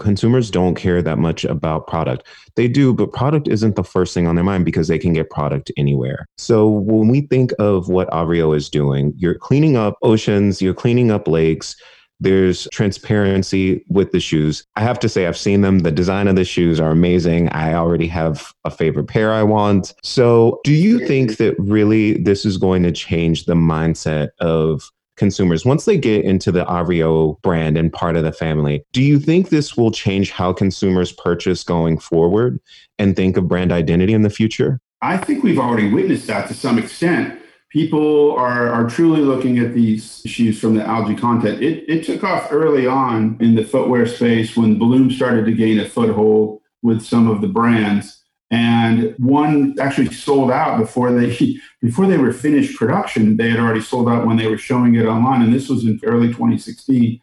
consumers 0.00 0.50
don't 0.50 0.74
care 0.74 1.00
that 1.00 1.18
much 1.18 1.44
about 1.44 1.86
product. 1.86 2.26
They 2.56 2.66
do, 2.66 2.92
but 2.92 3.12
product 3.12 3.46
isn't 3.46 3.76
the 3.76 3.84
first 3.84 4.12
thing 4.12 4.26
on 4.26 4.34
their 4.34 4.44
mind 4.44 4.64
because 4.64 4.88
they 4.88 4.98
can 4.98 5.12
get 5.12 5.30
product 5.30 5.70
anywhere. 5.76 6.26
So 6.38 6.66
when 6.66 7.08
we 7.08 7.20
think 7.22 7.52
of 7.60 7.88
what 7.88 8.10
Avrio 8.10 8.56
is 8.56 8.68
doing, 8.68 9.12
you're 9.16 9.36
cleaning 9.36 9.76
up 9.76 9.96
oceans, 10.02 10.60
you're 10.60 10.74
cleaning 10.74 11.12
up 11.12 11.28
lakes. 11.28 11.76
There's 12.20 12.68
transparency 12.72 13.84
with 13.88 14.12
the 14.12 14.20
shoes. 14.20 14.64
I 14.76 14.82
have 14.82 15.00
to 15.00 15.08
say, 15.08 15.26
I've 15.26 15.36
seen 15.36 15.62
them. 15.62 15.80
The 15.80 15.90
design 15.90 16.28
of 16.28 16.36
the 16.36 16.44
shoes 16.44 16.78
are 16.78 16.90
amazing. 16.90 17.48
I 17.50 17.74
already 17.74 18.06
have 18.08 18.52
a 18.64 18.70
favorite 18.70 19.08
pair 19.08 19.32
I 19.32 19.42
want. 19.42 19.94
So, 20.02 20.60
do 20.64 20.72
you 20.72 21.06
think 21.06 21.38
that 21.38 21.54
really 21.58 22.14
this 22.22 22.44
is 22.44 22.56
going 22.56 22.82
to 22.82 22.92
change 22.92 23.46
the 23.46 23.54
mindset 23.54 24.30
of 24.40 24.90
consumers 25.20 25.66
once 25.66 25.84
they 25.84 25.98
get 25.98 26.24
into 26.24 26.50
the 26.50 26.64
Avrio 26.64 27.40
brand 27.42 27.76
and 27.76 27.92
part 27.92 28.16
of 28.16 28.24
the 28.24 28.32
family. 28.32 28.82
Do 28.92 29.02
you 29.02 29.20
think 29.20 29.50
this 29.50 29.76
will 29.76 29.90
change 29.90 30.30
how 30.30 30.52
consumers 30.54 31.12
purchase 31.12 31.62
going 31.62 31.98
forward 31.98 32.58
and 32.98 33.14
think 33.14 33.36
of 33.36 33.46
brand 33.46 33.70
identity 33.70 34.14
in 34.14 34.22
the 34.22 34.30
future? 34.30 34.80
I 35.02 35.18
think 35.18 35.44
we've 35.44 35.58
already 35.58 35.92
witnessed 35.92 36.26
that 36.26 36.48
to 36.48 36.54
some 36.54 36.78
extent. 36.78 37.39
People 37.70 38.32
are, 38.32 38.68
are 38.68 38.88
truly 38.88 39.20
looking 39.20 39.58
at 39.58 39.74
these 39.74 40.22
issues 40.24 40.60
from 40.60 40.74
the 40.74 40.84
algae 40.84 41.14
content. 41.14 41.62
It, 41.62 41.88
it 41.88 42.04
took 42.04 42.24
off 42.24 42.48
early 42.50 42.86
on 42.86 43.36
in 43.40 43.54
the 43.54 43.64
footwear 43.64 44.06
space 44.06 44.56
when 44.56 44.78
Bloom 44.78 45.10
started 45.10 45.46
to 45.46 45.52
gain 45.52 45.78
a 45.78 45.88
foothold 45.88 46.60
with 46.82 47.02
some 47.02 47.28
of 47.28 47.40
the 47.40 47.48
brands. 47.48 48.22
And 48.50 49.14
one 49.18 49.76
actually 49.78 50.12
sold 50.12 50.50
out 50.50 50.78
before 50.78 51.12
they 51.12 51.56
before 51.80 52.08
they 52.08 52.18
were 52.18 52.32
finished 52.32 52.76
production. 52.76 53.36
They 53.36 53.50
had 53.50 53.60
already 53.60 53.80
sold 53.80 54.08
out 54.08 54.26
when 54.26 54.36
they 54.36 54.48
were 54.48 54.58
showing 54.58 54.96
it 54.96 55.06
online 55.06 55.42
and 55.42 55.54
this 55.54 55.68
was 55.68 55.84
in 55.84 56.00
early 56.04 56.28
2016 56.28 57.20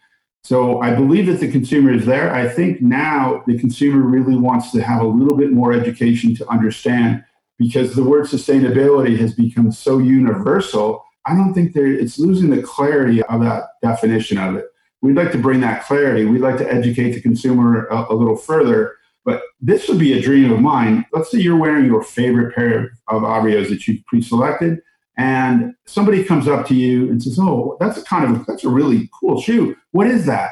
so 0.48 0.80
i 0.82 0.96
believe 0.96 1.26
that 1.26 1.42
the 1.42 1.52
consumer 1.52 1.92
is 1.92 2.06
there. 2.06 2.34
I 2.34 2.48
think 2.48 2.82
now 2.82 3.44
the 3.48 3.60
consumer 3.60 4.00
really 4.00 4.38
wants 4.38 4.72
to 4.72 4.82
have 4.82 5.02
a 5.02 5.06
little 5.06 5.38
bit 5.38 5.52
more 5.52 5.74
education 5.74 6.34
to 6.36 6.48
understand 6.50 7.26
because 7.58 7.96
the 7.96 8.04
word 8.04 8.26
sustainability 8.26 9.18
has 9.18 9.34
become 9.34 9.72
so 9.72 9.98
universal 9.98 11.04
i 11.26 11.34
don't 11.34 11.54
think 11.54 11.74
there 11.74 11.88
it's 11.88 12.20
losing 12.20 12.50
the 12.50 12.62
clarity 12.62 13.22
of 13.24 13.42
that 13.42 13.64
definition 13.82 14.38
of 14.38 14.56
it 14.56 14.66
we'd 15.02 15.16
like 15.16 15.32
to 15.32 15.38
bring 15.38 15.60
that 15.62 15.84
clarity 15.84 16.26
we'd 16.26 16.42
like 16.42 16.58
to 16.58 16.72
educate 16.72 17.12
the 17.12 17.22
consumer 17.22 17.86
a, 17.88 18.14
a 18.14 18.16
little 18.16 18.38
further 18.38 18.98
but 19.28 19.42
this 19.60 19.90
would 19.90 20.00
be 20.00 20.14
a 20.14 20.22
dream 20.22 20.54
of 20.54 20.62
mine. 20.62 21.06
Let's 21.12 21.30
say 21.30 21.40
you're 21.40 21.58
wearing 21.58 21.86
your 21.86 22.02
favorite 22.02 22.56
pair 22.56 22.92
of 23.10 23.24
Avrios 23.24 23.68
that 23.68 23.86
you've 23.86 24.06
pre-selected, 24.06 24.80
and 25.18 25.76
somebody 25.86 26.24
comes 26.24 26.48
up 26.48 26.66
to 26.68 26.74
you 26.74 27.10
and 27.10 27.22
says, 27.22 27.38
"Oh, 27.38 27.76
that's 27.82 27.98
a 27.98 28.04
kind 28.06 28.24
of 28.24 28.46
that's 28.46 28.64
a 28.64 28.70
really 28.70 29.10
cool 29.20 29.42
shoe. 29.42 29.76
What 29.92 30.08
is 30.08 30.26
that?" 30.28 30.52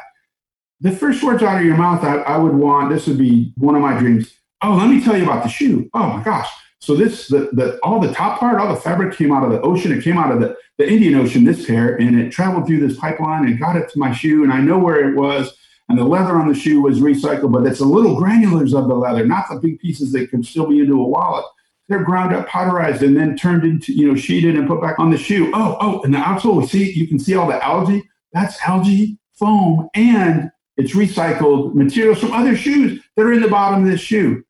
The 0.81 0.91
first 0.91 1.23
words 1.23 1.41
out 1.41 1.57
of 1.57 1.65
your 1.65 1.77
mouth, 1.77 2.03
I, 2.03 2.17
I 2.17 2.37
would 2.37 2.53
want 2.53 2.89
this 2.89 3.07
would 3.07 3.17
be 3.17 3.53
one 3.55 3.75
of 3.75 3.81
my 3.81 3.97
dreams. 3.97 4.33
Oh, 4.61 4.73
let 4.73 4.89
me 4.89 5.01
tell 5.01 5.15
you 5.15 5.23
about 5.23 5.43
the 5.43 5.49
shoe. 5.49 5.89
Oh 5.93 6.17
my 6.17 6.21
gosh! 6.21 6.49
So 6.85 6.95
this 6.95 7.27
the, 7.27 7.49
the 7.53 7.79
all 7.83 7.99
the 7.99 8.13
top 8.13 8.39
part, 8.39 8.59
all 8.59 8.73
the 8.73 8.79
fabric 8.79 9.17
came 9.17 9.31
out 9.31 9.43
of 9.43 9.51
the 9.51 9.61
ocean. 9.61 9.91
It 9.91 10.03
came 10.03 10.17
out 10.17 10.31
of 10.31 10.39
the, 10.39 10.55
the 10.77 10.89
Indian 10.89 11.15
Ocean. 11.15 11.43
This 11.43 11.65
pair, 11.65 11.95
and 11.95 12.19
it 12.19 12.31
traveled 12.31 12.67
through 12.67 12.87
this 12.87 12.97
pipeline 12.97 13.45
and 13.45 13.59
got 13.59 13.75
it 13.75 13.89
to 13.89 13.99
my 13.99 14.13
shoe, 14.13 14.43
and 14.43 14.53
I 14.53 14.61
know 14.61 14.77
where 14.77 15.09
it 15.09 15.15
was 15.15 15.57
and 15.89 15.97
the 15.97 16.03
leather 16.03 16.35
on 16.35 16.47
the 16.47 16.55
shoe 16.55 16.81
was 16.81 16.99
recycled, 16.99 17.51
but 17.51 17.65
it's 17.65 17.79
the 17.79 17.85
little 17.85 18.19
granulars 18.19 18.73
of 18.73 18.87
the 18.87 18.95
leather, 18.95 19.25
not 19.25 19.45
the 19.49 19.59
big 19.59 19.79
pieces 19.79 20.11
that 20.13 20.29
can 20.29 20.43
still 20.43 20.67
be 20.67 20.79
into 20.79 20.99
a 20.99 21.07
wallet. 21.07 21.45
They're 21.87 22.03
ground 22.03 22.33
up, 22.33 22.47
powderized, 22.47 23.01
and 23.01 23.15
then 23.15 23.37
turned 23.37 23.63
into, 23.63 23.93
you 23.93 24.07
know, 24.07 24.15
sheeted 24.15 24.55
and 24.55 24.67
put 24.67 24.81
back 24.81 24.97
on 24.97 25.11
the 25.11 25.17
shoe. 25.17 25.51
Oh, 25.53 25.77
oh, 25.79 26.01
and 26.01 26.13
the 26.13 26.17
outsole, 26.17 26.67
see, 26.67 26.91
you 26.91 27.07
can 27.07 27.19
see 27.19 27.35
all 27.35 27.47
the 27.47 27.63
algae. 27.63 28.03
That's 28.33 28.59
algae 28.61 29.19
foam, 29.33 29.89
and 29.93 30.49
it's 30.77 30.95
recycled 30.95 31.75
materials 31.75 32.19
from 32.19 32.33
other 32.33 32.55
shoes 32.57 33.01
that 33.15 33.25
are 33.25 33.33
in 33.33 33.41
the 33.41 33.47
bottom 33.47 33.83
of 33.83 33.89
this 33.89 34.01
shoe. 34.01 34.43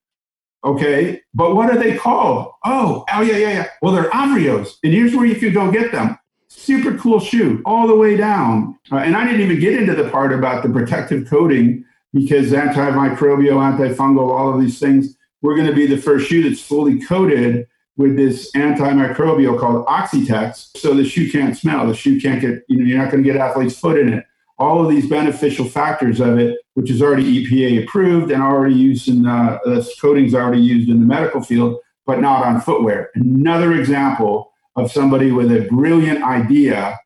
Okay, 0.66 1.22
but 1.34 1.56
what 1.56 1.70
are 1.70 1.78
they 1.78 1.96
called? 1.96 2.52
Oh, 2.66 3.06
oh 3.14 3.22
yeah, 3.22 3.38
yeah, 3.38 3.50
yeah. 3.50 3.68
Well, 3.82 3.94
they're 3.94 4.10
Avrios, 4.10 4.74
and 4.84 4.92
here's 4.92 5.16
where 5.16 5.26
you 5.26 5.36
can 5.36 5.54
go 5.54 5.72
get 5.72 5.92
them 5.92 6.18
super 6.56 6.98
cool 6.98 7.20
shoe 7.20 7.62
all 7.66 7.88
the 7.88 7.96
way 7.96 8.18
down. 8.18 8.78
Uh, 8.92 8.98
and 8.98 9.16
I 9.16 9.26
didn't 9.26 9.42
even 9.42 9.60
get 9.60 9.80
into 9.80 9.94
the 9.94 10.10
part 10.10 10.34
about 10.34 10.64
the 10.64 10.70
protective 10.70 11.28
coating 11.30 11.86
because 12.14 12.52
antimicrobial, 12.52 13.78
antifungal, 13.78 14.32
all 14.32 14.54
of 14.54 14.62
these 14.62 14.80
things, 14.80 15.16
we're 15.42 15.56
going 15.56 15.68
to 15.68 15.74
be 15.74 15.86
the 15.86 15.98
first 15.98 16.28
shoe 16.28 16.48
that's 16.48 16.62
fully 16.62 17.00
coated 17.02 17.68
with 17.98 18.16
this 18.16 18.52
antimicrobial 18.54 19.60
called 19.60 19.86
Oxi-Tex. 19.86 20.72
So 20.76 20.94
the 20.94 21.06
shoe 21.06 21.30
can't 21.32 21.58
smell. 21.58 21.88
The 21.88 21.96
shoe 21.96 22.20
can't 22.20 22.42
get, 22.42 22.64
you 22.68 22.80
know, 22.80 22.86
you're 22.86 22.98
not 22.98 23.12
going 23.12 23.24
to 23.24 23.32
get 23.32 23.40
athlete's 23.40 23.78
foot 23.78 24.00
in 24.00 24.14
it. 24.14 24.26
All 24.58 24.82
of 24.82 24.90
these 24.90 25.10
beneficial 25.10 25.66
factors 25.66 26.20
of 26.20 26.38
it, 26.38 26.58
which 26.76 26.90
is 26.90 27.02
already 27.02 27.46
EPA 27.46 27.84
approved 27.84 28.32
and 28.32 28.42
already 28.42 28.76
used 28.76 29.08
in 29.08 29.26
uh, 29.26 29.60
this 29.66 30.00
coating's 30.00 30.34
already 30.34 30.62
used 30.62 30.90
in 30.90 31.00
the 31.00 31.06
medical 31.06 31.42
field, 31.42 31.78
but 32.06 32.22
not 32.22 32.46
on 32.46 32.62
footwear. 32.62 33.10
Another 33.16 33.74
example 33.74 34.52
of 34.76 34.92
somebody 34.92 35.32
with 35.32 35.52
a 35.52 35.68
brilliant 35.70 36.24
idea 36.24 36.98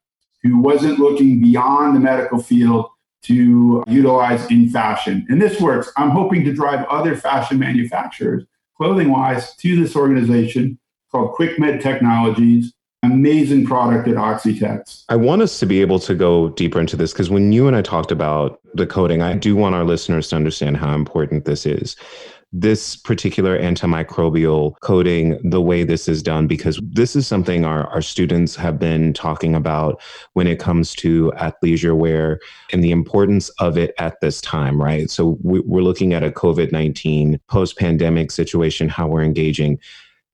who 0.44 0.60
wasn't 0.60 1.00
looking 1.00 1.41
beyond 1.41 1.96
the 1.96 2.00
medical 2.00 2.41
field 2.41 2.88
to 3.22 3.84
utilize 3.88 4.50
in 4.50 4.70
fashion. 4.70 5.25
And 5.29 5.41
this 5.41 5.60
works. 5.60 5.91
I'm 5.98 6.10
hoping 6.10 6.44
to 6.46 6.53
drive 6.53 6.86
other 6.88 7.15
fashion 7.15 7.60
manufacturers, 7.60 8.46
clothing 8.77 9.10
wise, 9.10 9.56
to 9.58 9.82
this 9.82 9.96
organization 9.96 10.79
called 11.12 11.36
QuickMed 11.36 11.82
Technologies. 11.82 12.74
Amazing 13.01 13.65
product 13.65 14.08
at 14.08 14.15
Oxi-Tex. 14.15 15.06
I 15.08 15.15
want 15.15 15.41
us 15.41 15.60
to 15.60 15.65
be 15.65 15.79
able 15.82 16.00
to 16.00 16.13
go 16.13 16.50
deeper 16.50 16.79
into 16.79 16.98
this 16.98 17.13
because 17.13 17.29
when 17.29 17.51
you 17.51 17.68
and 17.68 17.75
I 17.75 17.82
talked 17.82 18.12
about 18.12 18.60
the 18.74 18.86
coating, 18.86 19.22
I 19.22 19.36
do 19.36 19.56
want 19.56 19.75
our 19.75 19.86
listeners 19.86 20.27
to 20.29 20.36
understand 20.36 20.77
how 20.77 20.94
important 20.94 21.46
this 21.46 21.65
is 21.65 21.96
this 22.51 22.96
particular 22.96 23.60
antimicrobial 23.60 24.74
coating, 24.82 25.39
the 25.48 25.62
way 25.62 25.84
this 25.84 26.08
is 26.08 26.24
done, 26.24 26.48
because 26.48 26.79
this 26.84 27.15
is 27.15 27.27
something 27.27 27.63
our, 27.63 27.86
our 27.88 28.01
students 28.01 28.56
have 28.56 28.79
been 28.79 29.13
talking 29.13 29.53
about 29.53 30.01
when 30.34 30.48
it 30.48 30.60
comes 30.60 30.96
to 30.96 31.32
athleisure 31.38 31.96
wear 31.96 32.39
and 32.72 32.84
the 32.84 32.91
importance 32.91 33.50
of 33.60 33.77
it 33.77 33.94
at 34.00 34.20
this 34.22 34.41
time, 34.41 34.82
right? 34.82 35.12
So 35.12 35.38
we, 35.44 35.60
we're 35.60 35.82
looking 35.82 36.13
at 36.13 36.24
a 36.24 36.32
COVID 36.32 36.72
19 36.72 37.39
post 37.48 37.77
pandemic 37.77 38.32
situation, 38.32 38.89
how 38.89 39.08
we're 39.08 39.24
engaging. 39.24 39.79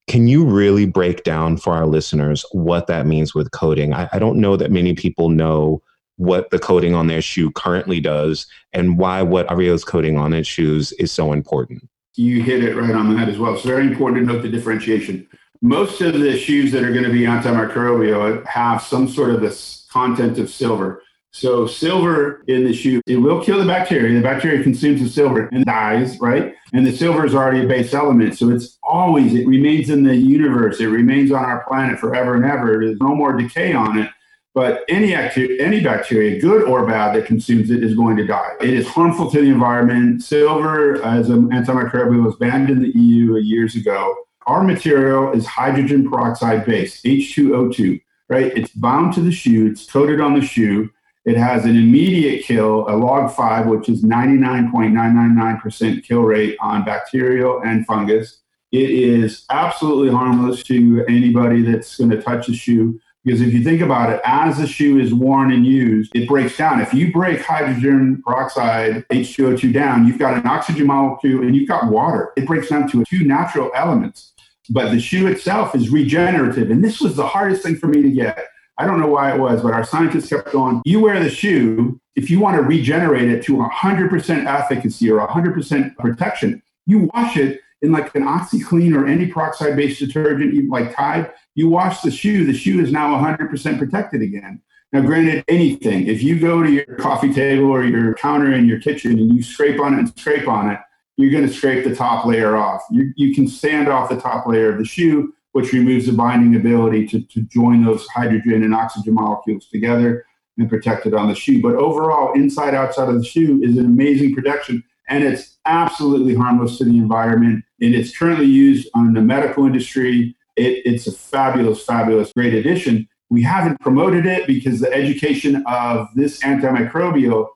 Can 0.07 0.27
you 0.27 0.45
really 0.45 0.85
break 0.85 1.23
down 1.23 1.57
for 1.57 1.73
our 1.73 1.87
listeners 1.87 2.45
what 2.51 2.87
that 2.87 3.07
means 3.07 3.33
with 3.33 3.51
coating? 3.51 3.93
I, 3.93 4.07
I 4.13 4.19
don't 4.19 4.39
know 4.39 4.55
that 4.55 4.71
many 4.71 4.93
people 4.93 5.29
know 5.29 5.81
what 6.17 6.49
the 6.51 6.59
coating 6.59 6.93
on 6.93 7.07
their 7.07 7.21
shoe 7.21 7.51
currently 7.51 7.99
does 7.99 8.45
and 8.71 8.97
why 8.97 9.21
what 9.21 9.47
Avrio's 9.47 9.83
coating 9.83 10.17
on 10.17 10.33
its 10.33 10.47
shoes 10.47 10.91
is 10.93 11.11
so 11.11 11.33
important 11.33 11.89
you 12.15 12.41
hit 12.41 12.63
it 12.63 12.75
right 12.75 12.95
on 12.95 13.11
the 13.11 13.17
head 13.17 13.29
as 13.29 13.37
well. 13.37 13.53
It's 13.53 13.65
very 13.65 13.85
important 13.85 14.25
to 14.25 14.33
note 14.33 14.41
the 14.41 14.49
differentiation. 14.49 15.27
Most 15.61 16.01
of 16.01 16.19
the 16.19 16.37
shoes 16.37 16.71
that 16.71 16.83
are 16.83 16.91
going 16.91 17.05
to 17.05 17.11
be 17.11 17.21
antimicrobial 17.21 18.45
have 18.45 18.81
some 18.81 19.07
sort 19.07 19.31
of 19.31 19.41
this 19.41 19.85
content 19.91 20.37
of 20.37 20.49
silver. 20.49 21.01
So 21.35 21.67
silver 21.67 22.45
in 22.47 22.63
the 22.63 22.73
shoe, 22.73 23.01
it 23.05 23.17
will 23.17 23.43
kill 23.43 23.59
the 23.59 23.65
bacteria. 23.65 24.15
The 24.15 24.21
bacteria 24.21 24.63
consumes 24.63 25.01
the 25.01 25.09
silver 25.09 25.49
and 25.51 25.65
dies, 25.65 26.17
right? 26.21 26.55
And 26.71 26.87
the 26.87 26.95
silver 26.95 27.25
is 27.25 27.35
already 27.35 27.65
a 27.65 27.67
base 27.67 27.93
element. 27.93 28.37
So 28.37 28.51
it's 28.51 28.77
always, 28.81 29.33
it 29.33 29.45
remains 29.45 29.89
in 29.89 30.03
the 30.03 30.15
universe. 30.15 30.79
It 30.79 30.85
remains 30.85 31.33
on 31.33 31.43
our 31.43 31.65
planet 31.67 31.99
forever 31.99 32.35
and 32.35 32.45
ever. 32.45 32.79
There's 32.79 33.01
no 33.01 33.13
more 33.13 33.33
decay 33.33 33.73
on 33.73 33.97
it. 33.97 34.09
But 34.53 34.85
any 34.87 35.13
active 35.13 35.51
any 35.59 35.81
bacteria, 35.81 36.39
good 36.39 36.63
or 36.63 36.87
bad, 36.87 37.13
that 37.17 37.25
consumes 37.25 37.69
it 37.69 37.83
is 37.83 37.95
going 37.95 38.15
to 38.15 38.25
die. 38.25 38.53
It 38.61 38.69
is 38.69 38.87
harmful 38.87 39.29
to 39.31 39.41
the 39.41 39.49
environment. 39.49 40.23
Silver, 40.23 41.03
as 41.03 41.29
an 41.29 41.49
antimicrobial, 41.49 42.23
was 42.23 42.37
banned 42.37 42.69
in 42.69 42.81
the 42.81 42.97
EU 42.97 43.35
years 43.35 43.75
ago. 43.75 44.15
Our 44.47 44.63
material 44.63 45.33
is 45.33 45.45
hydrogen 45.45 46.09
peroxide 46.09 46.65
based, 46.65 47.03
H2O2, 47.03 48.01
right? 48.29 48.55
It's 48.55 48.71
bound 48.71 49.13
to 49.15 49.19
the 49.19 49.33
shoe, 49.33 49.67
it's 49.67 49.91
coated 49.91 50.21
on 50.21 50.39
the 50.39 50.45
shoe. 50.45 50.91
It 51.25 51.37
has 51.37 51.65
an 51.65 51.75
immediate 51.75 52.43
kill, 52.43 52.87
a 52.87 52.95
log 52.95 53.33
5, 53.33 53.65
which 53.65 53.89
is 53.89 54.03
99.999% 54.03 56.03
kill 56.03 56.21
rate 56.21 56.55
on 56.61 56.85
bacterial 56.85 57.63
and 57.65 57.83
fungus. 57.87 58.41
It 58.71 58.91
is 58.91 59.43
absolutely 59.49 60.11
harmless 60.11 60.61
to 60.63 61.03
anybody 61.07 61.63
that's 61.63 61.97
going 61.97 62.11
to 62.11 62.21
touch 62.21 62.47
the 62.47 62.53
shoe. 62.53 62.99
Because 63.23 63.41
if 63.41 63.53
you 63.53 63.63
think 63.63 63.81
about 63.81 64.13
it, 64.13 64.21
as 64.23 64.59
the 64.59 64.67
shoe 64.67 64.99
is 64.99 65.11
worn 65.11 65.51
and 65.51 65.65
used, 65.65 66.15
it 66.15 66.27
breaks 66.27 66.57
down. 66.57 66.79
If 66.79 66.93
you 66.93 67.11
break 67.11 67.41
hydrogen 67.41 68.21
peroxide, 68.23 69.03
H2O2 69.09 69.73
down, 69.73 70.05
you've 70.05 70.19
got 70.19 70.37
an 70.37 70.45
oxygen 70.45 70.85
molecule 70.85 71.41
and 71.41 71.55
you've 71.55 71.67
got 71.67 71.89
water. 71.89 72.33
It 72.37 72.45
breaks 72.45 72.69
down 72.69 72.87
to 72.91 73.03
two 73.09 73.25
natural 73.25 73.71
elements. 73.73 74.33
But 74.69 74.91
the 74.91 74.99
shoe 74.99 75.25
itself 75.25 75.73
is 75.73 75.89
regenerative. 75.89 76.69
And 76.69 76.83
this 76.83 77.01
was 77.01 77.15
the 77.15 77.25
hardest 77.25 77.63
thing 77.63 77.77
for 77.77 77.87
me 77.87 78.03
to 78.03 78.11
get. 78.11 78.47
I 78.77 78.85
don't 78.85 78.99
know 78.99 79.07
why 79.07 79.33
it 79.33 79.39
was, 79.39 79.61
but 79.61 79.73
our 79.73 79.85
scientists 79.85 80.29
kept 80.29 80.51
going. 80.51 80.81
You 80.85 80.99
wear 80.99 81.23
the 81.23 81.29
shoe, 81.29 81.99
if 82.15 82.29
you 82.29 82.39
want 82.39 82.57
to 82.57 82.63
regenerate 82.63 83.29
it 83.29 83.43
to 83.45 83.57
100% 83.57 84.45
efficacy 84.45 85.09
or 85.09 85.25
100% 85.27 85.95
protection, 85.97 86.61
you 86.85 87.09
wash 87.13 87.37
it 87.37 87.61
in 87.81 87.91
like 87.91 88.13
an 88.15 88.23
OxiClean 88.23 88.95
or 88.95 89.05
any 89.07 89.27
peroxide 89.27 89.75
based 89.75 89.99
detergent, 89.99 90.69
like 90.69 90.95
Tide, 90.95 91.31
you 91.55 91.69
wash 91.69 92.01
the 92.01 92.11
shoe, 92.11 92.45
the 92.45 92.53
shoe 92.53 92.81
is 92.81 92.91
now 92.91 93.15
100% 93.15 93.77
protected 93.77 94.21
again. 94.21 94.61
Now, 94.91 95.01
granted, 95.01 95.43
anything, 95.47 96.07
if 96.07 96.23
you 96.23 96.39
go 96.39 96.63
to 96.63 96.71
your 96.71 96.85
coffee 96.97 97.33
table 97.33 97.65
or 97.65 97.83
your 97.83 98.13
counter 98.15 98.53
in 98.53 98.65
your 98.65 98.79
kitchen 98.79 99.19
and 99.19 99.35
you 99.35 99.43
scrape 99.43 99.79
on 99.79 99.93
it 99.93 99.99
and 99.99 100.19
scrape 100.19 100.47
on 100.47 100.69
it, 100.69 100.79
you're 101.17 101.31
going 101.31 101.47
to 101.47 101.53
scrape 101.53 101.83
the 101.83 101.95
top 101.95 102.25
layer 102.25 102.55
off. 102.55 102.81
You, 102.91 103.11
you 103.15 103.33
can 103.35 103.47
sand 103.47 103.87
off 103.87 104.09
the 104.09 104.19
top 104.19 104.47
layer 104.47 104.71
of 104.71 104.77
the 104.77 104.85
shoe, 104.85 105.33
which 105.55 105.71
removes 105.71 106.05
the 106.05 106.11
binding 106.11 106.53
ability 106.57 107.07
to, 107.07 107.21
to 107.27 107.41
join 107.43 107.81
those 107.81 108.05
hydrogen 108.07 108.61
and 108.61 108.75
oxygen 108.75 109.13
molecules 109.13 109.69
together 109.69 110.25
and 110.57 110.69
protect 110.69 111.05
it 111.05 111.13
on 111.13 111.29
the 111.29 111.33
shoe. 111.33 111.61
But 111.61 111.75
overall, 111.75 112.33
inside, 112.33 112.75
outside 112.75 113.07
of 113.07 113.17
the 113.17 113.23
shoe 113.23 113.61
is 113.63 113.77
an 113.77 113.85
amazing 113.85 114.35
protection 114.35 114.83
and 115.07 115.23
it's 115.23 115.57
absolutely 115.65 116.35
harmless 116.35 116.77
to 116.79 116.83
the 116.83 116.97
environment. 116.97 117.63
And 117.79 117.95
it's 117.95 118.17
currently 118.17 118.47
used 118.47 118.89
on 118.95 119.13
the 119.13 119.21
medical 119.21 119.65
industry. 119.65 120.35
It, 120.57 120.81
it's 120.83 121.07
a 121.07 121.13
fabulous, 121.13 121.85
fabulous, 121.85 122.33
great 122.33 122.53
addition. 122.53 123.07
We 123.29 123.41
haven't 123.41 123.79
promoted 123.79 124.25
it 124.25 124.47
because 124.47 124.81
the 124.81 124.91
education 124.91 125.63
of 125.67 126.09
this 126.15 126.41
antimicrobial 126.41 127.47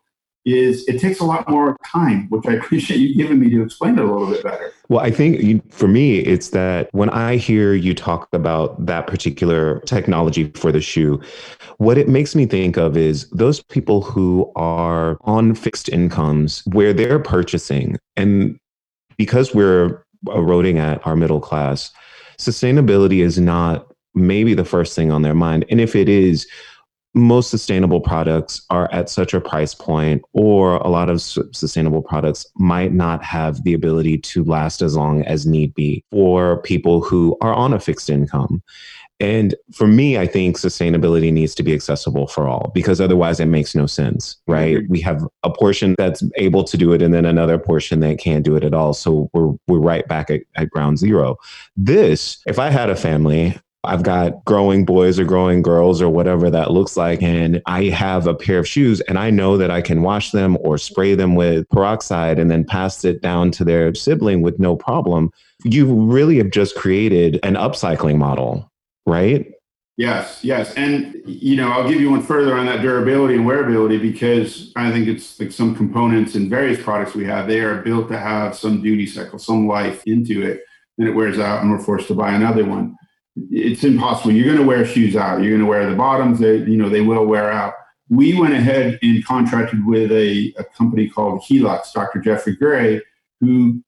is 0.58 0.88
it 0.88 1.00
takes 1.00 1.20
a 1.20 1.26
lot 1.26 1.50
more 1.50 1.76
time, 1.86 2.28
which 2.30 2.46
I 2.48 2.54
appreciate 2.60 3.00
you 3.00 3.16
giving 3.16 3.40
me 3.40 3.50
to 3.50 3.62
explain 3.62 3.98
it 3.98 4.06
a 4.06 4.12
little 4.12 4.28
bit 4.28 4.44
better. 4.44 4.74
Well, 4.88 5.02
I 5.02 5.12
think 5.12 5.72
for 5.72 5.88
me, 5.88 6.20
it's 6.20 6.50
that 6.50 6.90
when 6.94 7.10
I 7.10 7.36
hear 7.36 7.74
you 7.74 7.94
talk 7.94 8.28
about 8.34 8.86
that 8.86 9.08
particular 9.08 9.82
technology 9.82 10.52
for 10.56 10.72
the 10.72 10.82
shoe, 10.82 11.22
what 11.78 11.98
it 11.98 12.10
makes 12.10 12.36
me 12.36 12.46
think 12.46 12.78
of 12.78 12.98
is 12.98 13.30
those 13.30 13.62
people 13.62 14.02
who 14.02 14.52
are 14.56 15.18
on 15.22 15.54
fixed 15.54 15.90
incomes 15.90 16.64
where 16.66 16.94
they're 16.94 17.20
purchasing. 17.20 17.98
And 18.16 18.60
because 19.18 19.54
we're 19.54 20.04
eroding 20.28 20.80
at 20.80 21.06
our 21.06 21.16
middle 21.16 21.40
class, 21.40 21.92
sustainability 22.38 23.20
is 23.20 23.40
not 23.40 23.88
maybe 24.16 24.54
the 24.54 24.66
first 24.66 24.96
thing 24.96 25.12
on 25.12 25.22
their 25.22 25.36
mind. 25.36 25.66
And 25.70 25.80
if 25.80 25.96
it 25.96 26.10
is, 26.10 26.48
most 27.14 27.50
sustainable 27.50 28.02
products 28.02 28.62
are 28.70 28.90
at 28.92 29.10
such 29.10 29.34
a 29.34 29.42
price 29.42 29.74
point, 29.74 30.22
or 30.34 30.76
a 30.78 30.90
lot 30.90 31.10
of 31.10 31.22
sustainable 31.22 32.02
products 32.02 32.46
might 32.56 32.94
not 32.94 33.24
have 33.24 33.64
the 33.64 33.74
ability 33.74 34.18
to 34.18 34.44
last 34.44 34.82
as 34.82 34.96
long 34.96 35.24
as 35.24 35.46
need 35.46 35.74
be 35.74 36.04
for 36.12 36.62
people 36.62 37.02
who 37.02 37.38
are 37.42 37.54
on 37.54 37.74
a 37.74 37.80
fixed 37.80 38.10
income. 38.10 38.62
And 39.22 39.54
for 39.74 39.86
me, 39.86 40.18
I 40.18 40.28
think 40.28 40.58
sustainability 40.58 41.32
needs 41.34 41.54
to 41.56 41.64
be 41.64 41.74
accessible 41.74 42.28
for 42.28 42.48
all 42.48 42.72
because 42.74 43.02
otherwise 43.02 43.42
it 43.42 43.48
makes 43.48 43.76
no 43.76 43.86
sense, 43.86 44.38
right? 44.48 44.78
Mm-hmm. 44.78 44.92
We 44.92 45.02
have 45.02 45.28
a 45.44 45.50
portion 45.50 45.94
that's 45.98 46.24
able 46.38 46.64
to 46.64 46.78
do 46.78 46.94
it 46.94 47.02
and 47.02 47.14
then 47.14 47.26
another 47.26 47.58
portion 47.58 48.00
that 48.00 48.18
can't 48.18 48.46
do 48.46 48.56
it 48.56 48.64
at 48.64 48.74
all. 48.74 48.94
So 48.94 49.30
we're, 49.34 49.54
we're 49.68 49.80
right 49.80 50.08
back 50.08 50.30
at, 50.30 50.42
at 50.56 50.70
ground 50.70 51.00
zero. 51.00 51.36
This, 51.76 52.42
if 52.48 52.60
I 52.60 52.70
had 52.70 52.90
a 52.90 52.96
family, 52.96 53.60
I've 53.86 54.04
got 54.04 54.44
growing 54.44 54.84
boys 54.84 55.20
or 55.20 55.24
growing 55.24 55.62
girls 55.62 56.02
or 56.02 56.10
whatever 56.10 56.50
that 56.50 56.72
looks 56.72 56.98
like. 56.98 57.24
And 57.24 57.62
I 57.66 57.86
have 57.86 58.28
a 58.28 58.34
pair 58.34 58.60
of 58.60 58.68
shoes 58.68 59.00
and 59.02 59.18
I 59.18 59.30
know 59.30 59.58
that 59.58 59.72
I 59.72 59.82
can 59.82 60.02
wash 60.02 60.32
them 60.32 60.58
or 60.62 60.78
spray 60.78 61.16
them 61.16 61.36
with 61.36 61.68
peroxide 61.70 62.40
and 62.40 62.52
then 62.52 62.66
pass 62.66 63.06
it 63.06 63.22
down 63.22 63.52
to 63.52 63.64
their 63.64 63.94
sibling 63.96 64.42
with 64.42 64.60
no 64.60 64.76
problem. 64.76 65.32
You 65.64 65.94
really 65.94 66.38
have 66.38 66.50
just 66.50 66.76
created 66.76 67.40
an 67.44 67.56
upcycling 67.56 68.18
model, 68.18 68.70
right? 69.06 69.50
Yes, 69.96 70.44
yes. 70.44 70.74
And, 70.76 71.22
you 71.26 71.58
know, 71.58 71.70
I'll 71.72 71.88
give 71.88 72.00
you 72.00 72.12
one 72.12 72.22
further 72.22 72.56
on 72.56 72.66
that 72.68 72.82
durability 72.82 73.36
and 73.36 73.46
wearability 73.46 74.02
because 74.02 74.72
I 74.76 74.92
think 74.92 75.08
it's 75.08 75.40
like 75.40 75.52
some 75.52 75.76
components 75.76 76.36
in 76.36 76.50
various 76.50 76.82
products 76.82 77.16
we 77.16 77.26
have, 77.26 77.48
they 77.48 77.60
are 77.60 77.82
built 77.82 78.08
to 78.10 78.18
have 78.18 78.58
some 78.58 78.82
duty 78.82 79.06
cycle, 79.06 79.40
some 79.40 79.68
life 79.68 80.04
into 80.06 80.42
it. 80.42 80.64
Then 80.98 81.08
it 81.08 81.16
wears 81.16 81.40
out 81.40 81.62
and 81.62 81.72
we're 81.72 81.80
forced 81.80 82.08
to 82.08 82.14
buy 82.14 82.34
another 82.34 82.66
one 82.66 82.98
it's 83.52 83.84
impossible. 83.84 84.32
You're 84.32 84.46
going 84.46 84.58
to 84.58 84.66
wear 84.66 84.86
shoes 84.86 85.16
out. 85.16 85.42
You're 85.42 85.52
going 85.52 85.62
to 85.62 85.68
wear 85.68 85.90
the 85.90 85.96
bottoms. 85.96 86.40
They, 86.40 86.58
you 86.58 86.78
know, 86.78 86.90
they 86.90 87.02
will 87.02 87.26
wear 87.26 87.52
out. 87.52 87.74
We 88.10 88.40
went 88.40 88.54
ahead 88.54 89.00
and 89.04 89.24
contracted 89.24 89.86
with 89.86 90.12
a, 90.12 90.54
a 90.58 90.64
company 90.64 91.10
called 91.10 91.42
Heeluxe, 91.42 91.94
Dr. 91.94 92.20
Jeffrey 92.20 92.56
Gray, 92.56 93.02
who 93.40 93.84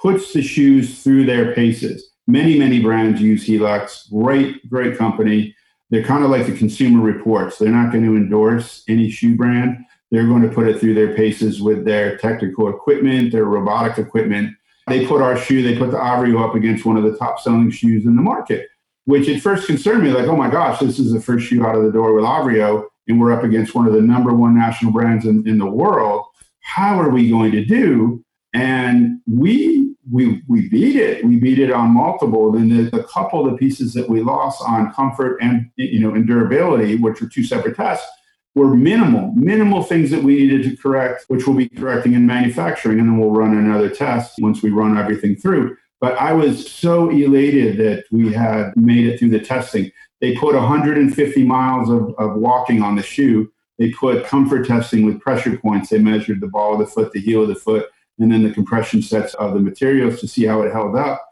puts 0.00 0.32
the 0.32 0.42
shoes 0.42 1.02
through 1.02 1.26
their 1.26 1.54
paces. 1.54 2.10
Many, 2.26 2.58
many 2.58 2.80
brands 2.80 3.20
use 3.20 3.46
Heeluxe. 3.46 4.10
Great, 4.10 4.68
great 4.70 4.96
company. 4.96 5.54
They're 5.90 6.04
kind 6.04 6.24
of 6.24 6.30
like 6.30 6.46
the 6.46 6.56
consumer 6.56 7.02
reports. 7.02 7.58
They're 7.58 7.70
not 7.70 7.92
going 7.92 8.04
to 8.04 8.16
endorse 8.16 8.84
any 8.88 9.10
shoe 9.10 9.36
brand. 9.36 9.84
They're 10.10 10.26
going 10.26 10.42
to 10.42 10.48
put 10.48 10.68
it 10.68 10.78
through 10.78 10.94
their 10.94 11.14
paces 11.14 11.60
with 11.60 11.84
their 11.84 12.16
technical 12.18 12.68
equipment, 12.68 13.32
their 13.32 13.44
robotic 13.44 13.98
equipment. 13.98 14.56
They 14.86 15.06
put 15.06 15.22
our 15.22 15.36
shoe, 15.36 15.62
they 15.62 15.76
put 15.76 15.90
the 15.90 15.96
Avrio 15.96 16.46
up 16.46 16.54
against 16.54 16.84
one 16.84 16.96
of 16.96 17.04
the 17.04 17.16
top 17.16 17.40
selling 17.40 17.70
shoes 17.70 18.06
in 18.06 18.16
the 18.16 18.22
market 18.22 18.68
which 19.06 19.28
at 19.28 19.42
first 19.42 19.66
concerned 19.66 20.02
me 20.02 20.10
like, 20.10 20.26
oh 20.26 20.36
my 20.36 20.50
gosh, 20.50 20.80
this 20.80 20.98
is 20.98 21.12
the 21.12 21.20
first 21.20 21.46
shoe 21.46 21.64
out 21.64 21.76
of 21.76 21.84
the 21.84 21.92
door 21.92 22.14
with 22.14 22.24
Avrio, 22.24 22.86
and 23.06 23.20
we're 23.20 23.32
up 23.32 23.44
against 23.44 23.74
one 23.74 23.86
of 23.86 23.92
the 23.92 24.00
number 24.00 24.32
one 24.32 24.56
national 24.56 24.92
brands 24.92 25.26
in, 25.26 25.46
in 25.46 25.58
the 25.58 25.66
world. 25.66 26.24
How 26.60 26.98
are 26.98 27.10
we 27.10 27.28
going 27.28 27.52
to 27.52 27.64
do? 27.64 28.24
And 28.54 29.20
we 29.26 29.94
we 30.10 30.42
we 30.48 30.68
beat 30.68 30.96
it. 30.96 31.24
We 31.24 31.36
beat 31.36 31.58
it 31.58 31.72
on 31.72 31.90
multiple. 31.90 32.52
Then 32.52 32.68
the, 32.68 32.90
the 32.90 33.04
couple 33.04 33.44
of 33.44 33.50
the 33.50 33.58
pieces 33.58 33.94
that 33.94 34.08
we 34.08 34.22
lost 34.22 34.62
on 34.62 34.92
comfort 34.92 35.38
and 35.40 35.70
you 35.76 36.00
know 36.00 36.14
and 36.14 36.26
durability, 36.26 36.96
which 36.96 37.20
are 37.20 37.28
two 37.28 37.42
separate 37.42 37.76
tests, 37.76 38.06
were 38.54 38.74
minimal, 38.74 39.32
minimal 39.34 39.82
things 39.82 40.10
that 40.10 40.22
we 40.22 40.36
needed 40.36 40.62
to 40.62 40.76
correct, 40.76 41.24
which 41.28 41.46
we'll 41.46 41.56
be 41.56 41.68
correcting 41.68 42.12
in 42.12 42.26
manufacturing, 42.26 43.00
and 43.00 43.08
then 43.08 43.18
we'll 43.18 43.30
run 43.30 43.56
another 43.56 43.88
test 43.88 44.34
once 44.38 44.62
we 44.62 44.70
run 44.70 44.96
everything 44.96 45.34
through. 45.36 45.76
But 46.04 46.18
I 46.18 46.34
was 46.34 46.70
so 46.70 47.08
elated 47.08 47.78
that 47.78 48.04
we 48.10 48.30
had 48.30 48.76
made 48.76 49.06
it 49.06 49.18
through 49.18 49.30
the 49.30 49.40
testing. 49.40 49.90
They 50.20 50.36
put 50.36 50.54
150 50.54 51.44
miles 51.44 51.88
of, 51.88 52.14
of 52.18 52.36
walking 52.36 52.82
on 52.82 52.94
the 52.94 53.02
shoe. 53.02 53.50
They 53.78 53.88
put 53.88 54.26
comfort 54.26 54.66
testing 54.66 55.06
with 55.06 55.18
pressure 55.18 55.56
points. 55.56 55.88
They 55.88 55.96
measured 55.96 56.42
the 56.42 56.48
ball 56.48 56.74
of 56.74 56.80
the 56.80 56.86
foot, 56.86 57.12
the 57.12 57.22
heel 57.22 57.40
of 57.40 57.48
the 57.48 57.54
foot, 57.54 57.86
and 58.18 58.30
then 58.30 58.42
the 58.42 58.52
compression 58.52 59.00
sets 59.00 59.32
of 59.36 59.54
the 59.54 59.60
materials 59.60 60.20
to 60.20 60.28
see 60.28 60.44
how 60.44 60.60
it 60.60 60.74
held 60.74 60.94
up. 60.94 61.26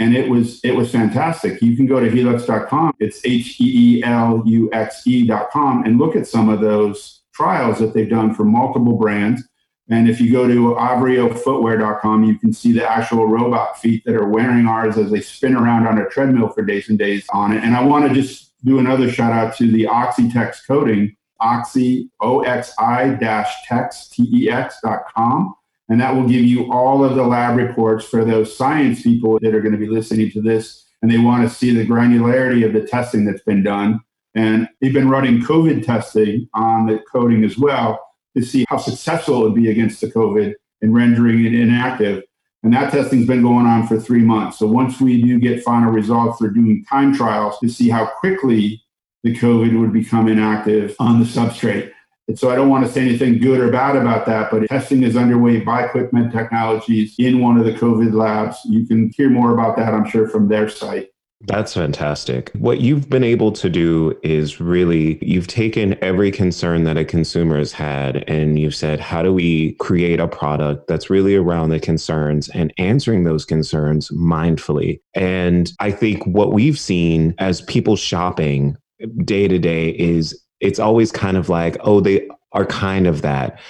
And 0.00 0.16
it 0.16 0.28
was 0.28 0.58
it 0.64 0.72
was 0.72 0.90
fantastic. 0.90 1.62
You 1.62 1.76
can 1.76 1.86
go 1.86 2.00
to 2.00 2.10
heeluxe.com. 2.10 2.94
It's 2.98 3.20
H 3.24 3.60
E 3.60 3.98
E 3.98 4.02
L 4.02 4.42
U 4.44 4.68
X 4.72 5.06
E.com 5.06 5.84
and 5.84 5.98
look 5.98 6.16
at 6.16 6.26
some 6.26 6.48
of 6.48 6.60
those 6.60 7.22
trials 7.32 7.78
that 7.78 7.94
they've 7.94 8.10
done 8.10 8.34
for 8.34 8.42
multiple 8.42 8.96
brands 8.96 9.44
and 9.88 10.08
if 10.08 10.20
you 10.20 10.32
go 10.32 10.48
to 10.48 10.74
avriofootwear.com, 10.74 12.24
you 12.24 12.38
can 12.38 12.52
see 12.52 12.72
the 12.72 12.88
actual 12.88 13.28
robot 13.28 13.78
feet 13.78 14.02
that 14.04 14.16
are 14.16 14.28
wearing 14.28 14.66
ours 14.66 14.98
as 14.98 15.12
they 15.12 15.20
spin 15.20 15.54
around 15.54 15.86
on 15.86 15.98
a 15.98 16.08
treadmill 16.08 16.48
for 16.48 16.62
days 16.62 16.88
and 16.88 16.98
days 16.98 17.24
on 17.32 17.52
it. 17.52 17.62
And 17.62 17.76
I 17.76 17.84
want 17.84 18.08
to 18.08 18.14
just 18.14 18.52
do 18.64 18.80
another 18.80 19.10
shout 19.10 19.32
out 19.32 19.56
to 19.58 19.70
the 19.70 19.84
Oxi-Tex 19.84 20.66
coating, 20.66 21.16
Oxi, 21.40 22.08
O-X-I 22.20 23.10
dash 23.10 23.52
tex, 23.68 24.08
T-E-X 24.08 24.78
dot 24.82 25.04
com. 25.14 25.54
And 25.88 26.00
that 26.00 26.12
will 26.12 26.28
give 26.28 26.44
you 26.44 26.72
all 26.72 27.04
of 27.04 27.14
the 27.14 27.22
lab 27.22 27.56
reports 27.56 28.04
for 28.04 28.24
those 28.24 28.56
science 28.56 29.02
people 29.02 29.38
that 29.40 29.54
are 29.54 29.60
going 29.60 29.72
to 29.72 29.78
be 29.78 29.86
listening 29.86 30.32
to 30.32 30.42
this. 30.42 30.84
And 31.00 31.08
they 31.08 31.18
want 31.18 31.48
to 31.48 31.54
see 31.54 31.72
the 31.72 31.86
granularity 31.86 32.66
of 32.66 32.72
the 32.72 32.84
testing 32.84 33.24
that's 33.24 33.42
been 33.42 33.62
done. 33.62 34.00
And 34.34 34.68
they've 34.80 34.92
been 34.92 35.08
running 35.08 35.42
COVID 35.42 35.86
testing 35.86 36.48
on 36.54 36.86
the 36.86 36.98
coating 37.12 37.44
as 37.44 37.56
well 37.56 38.05
to 38.36 38.44
see 38.44 38.64
how 38.68 38.76
successful 38.76 39.38
it 39.38 39.42
would 39.42 39.54
be 39.54 39.70
against 39.70 40.00
the 40.00 40.10
COVID 40.10 40.54
and 40.82 40.94
rendering 40.94 41.44
it 41.44 41.54
inactive. 41.54 42.22
And 42.62 42.72
that 42.74 42.90
testing's 42.92 43.26
been 43.26 43.42
going 43.42 43.66
on 43.66 43.86
for 43.86 43.98
three 43.98 44.22
months. 44.22 44.58
So 44.58 44.66
once 44.66 45.00
we 45.00 45.22
do 45.22 45.38
get 45.38 45.62
final 45.62 45.92
results, 45.92 46.38
they're 46.38 46.50
doing 46.50 46.84
time 46.88 47.14
trials 47.14 47.58
to 47.60 47.68
see 47.68 47.88
how 47.88 48.06
quickly 48.06 48.82
the 49.22 49.36
COVID 49.36 49.78
would 49.80 49.92
become 49.92 50.28
inactive 50.28 50.96
on 50.98 51.20
the 51.20 51.26
substrate. 51.26 51.92
And 52.28 52.38
so 52.38 52.50
I 52.50 52.56
don't 52.56 52.68
want 52.68 52.84
to 52.84 52.92
say 52.92 53.02
anything 53.02 53.38
good 53.38 53.60
or 53.60 53.70
bad 53.70 53.94
about 53.94 54.26
that, 54.26 54.50
but 54.50 54.66
testing 54.68 55.04
is 55.04 55.16
underway 55.16 55.60
by 55.60 55.86
QuickMed 55.86 56.32
Technologies 56.32 57.14
in 57.18 57.40
one 57.40 57.56
of 57.56 57.64
the 57.64 57.72
COVID 57.72 58.12
labs. 58.12 58.58
You 58.64 58.84
can 58.84 59.10
hear 59.16 59.30
more 59.30 59.54
about 59.54 59.76
that, 59.76 59.94
I'm 59.94 60.08
sure, 60.08 60.28
from 60.28 60.48
their 60.48 60.68
site. 60.68 61.10
That's 61.42 61.74
fantastic. 61.74 62.50
What 62.54 62.80
you've 62.80 63.10
been 63.10 63.22
able 63.22 63.52
to 63.52 63.68
do 63.68 64.18
is 64.22 64.58
really, 64.58 65.18
you've 65.20 65.46
taken 65.46 66.02
every 66.02 66.30
concern 66.30 66.84
that 66.84 66.96
a 66.96 67.04
consumer 67.04 67.58
has 67.58 67.72
had 67.72 68.24
and 68.28 68.58
you've 68.58 68.74
said, 68.74 69.00
how 69.00 69.22
do 69.22 69.34
we 69.34 69.72
create 69.74 70.18
a 70.18 70.28
product 70.28 70.88
that's 70.88 71.10
really 71.10 71.36
around 71.36 71.68
the 71.68 71.78
concerns 71.78 72.48
and 72.48 72.72
answering 72.78 73.24
those 73.24 73.44
concerns 73.44 74.08
mindfully? 74.10 75.00
And 75.14 75.70
I 75.78 75.90
think 75.90 76.24
what 76.24 76.54
we've 76.54 76.78
seen 76.78 77.34
as 77.38 77.60
people 77.60 77.96
shopping 77.96 78.76
day 79.24 79.46
to 79.46 79.58
day 79.58 79.90
is 79.90 80.42
it's 80.60 80.78
always 80.78 81.12
kind 81.12 81.36
of 81.36 81.50
like, 81.50 81.76
oh, 81.80 82.00
they 82.00 82.26
are 82.52 82.64
kind 82.64 83.06
of 83.06 83.20
that 83.20 83.60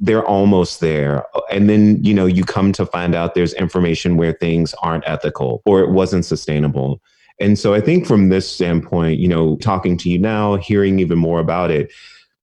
they're 0.00 0.24
almost 0.24 0.80
there. 0.80 1.24
And 1.50 1.68
then 1.68 2.02
you 2.02 2.14
know 2.14 2.26
you 2.26 2.44
come 2.44 2.72
to 2.72 2.86
find 2.86 3.14
out 3.14 3.34
there's 3.34 3.54
information 3.54 4.16
where 4.16 4.32
things 4.32 4.74
aren't 4.82 5.04
ethical 5.06 5.62
or 5.66 5.80
it 5.80 5.90
wasn't 5.90 6.24
sustainable. 6.24 7.00
And 7.40 7.58
so 7.58 7.74
i 7.74 7.80
think 7.80 8.06
from 8.06 8.28
this 8.28 8.48
standpoint 8.48 9.18
you 9.18 9.26
know 9.26 9.56
talking 9.56 9.96
to 9.98 10.10
you 10.10 10.18
now 10.18 10.56
hearing 10.56 11.00
even 11.00 11.18
more 11.18 11.40
about 11.40 11.70
it 11.70 11.90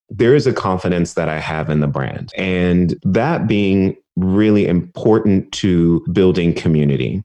there 0.10 0.36
is 0.36 0.48
a 0.48 0.52
confidence 0.52 1.13
that 1.13 1.30
i 1.30 1.39
have 1.39 1.70
in 1.70 1.80
the 1.80 1.88
brand. 1.88 2.32
And 2.36 3.00
that 3.04 3.48
being 3.48 3.96
really 4.15 4.68
important 4.68 5.52
to 5.54 6.06
building 6.12 6.54
community. 6.54 7.24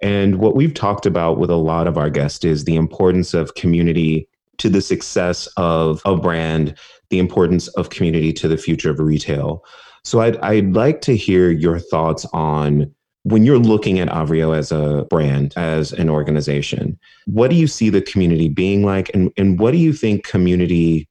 And 0.00 0.36
what 0.36 0.56
we've 0.56 0.74
talked 0.74 1.06
about 1.06 1.38
with 1.38 1.50
a 1.50 1.56
lot 1.56 1.86
of 1.86 1.96
our 1.96 2.10
guests 2.10 2.44
is 2.44 2.64
the 2.64 2.76
importance 2.76 3.34
of 3.34 3.54
community 3.54 4.28
to 4.58 4.68
the 4.68 4.80
success 4.80 5.46
of 5.56 6.02
a 6.04 6.16
brand, 6.16 6.76
the 7.12 7.18
importance 7.18 7.68
of 7.68 7.90
community 7.90 8.32
to 8.32 8.48
the 8.48 8.56
future 8.56 8.90
of 8.90 8.98
retail. 8.98 9.62
So 10.02 10.20
I'd, 10.20 10.38
I'd 10.38 10.72
like 10.72 11.02
to 11.02 11.14
hear 11.14 11.50
your 11.50 11.78
thoughts 11.78 12.26
on 12.32 12.92
when 13.24 13.44
you're 13.44 13.58
looking 13.58 14.00
at 14.00 14.08
Avrio 14.08 14.56
as 14.56 14.72
a 14.72 15.06
brand, 15.08 15.52
as 15.56 15.92
an 15.92 16.10
organization, 16.10 16.98
what 17.26 17.50
do 17.50 17.56
you 17.56 17.68
see 17.68 17.88
the 17.88 18.00
community 18.00 18.48
being 18.48 18.84
like? 18.84 19.10
And, 19.14 19.30
and 19.36 19.60
what 19.60 19.70
do 19.72 19.76
you 19.76 19.92
think 19.92 20.26
community 20.26 21.08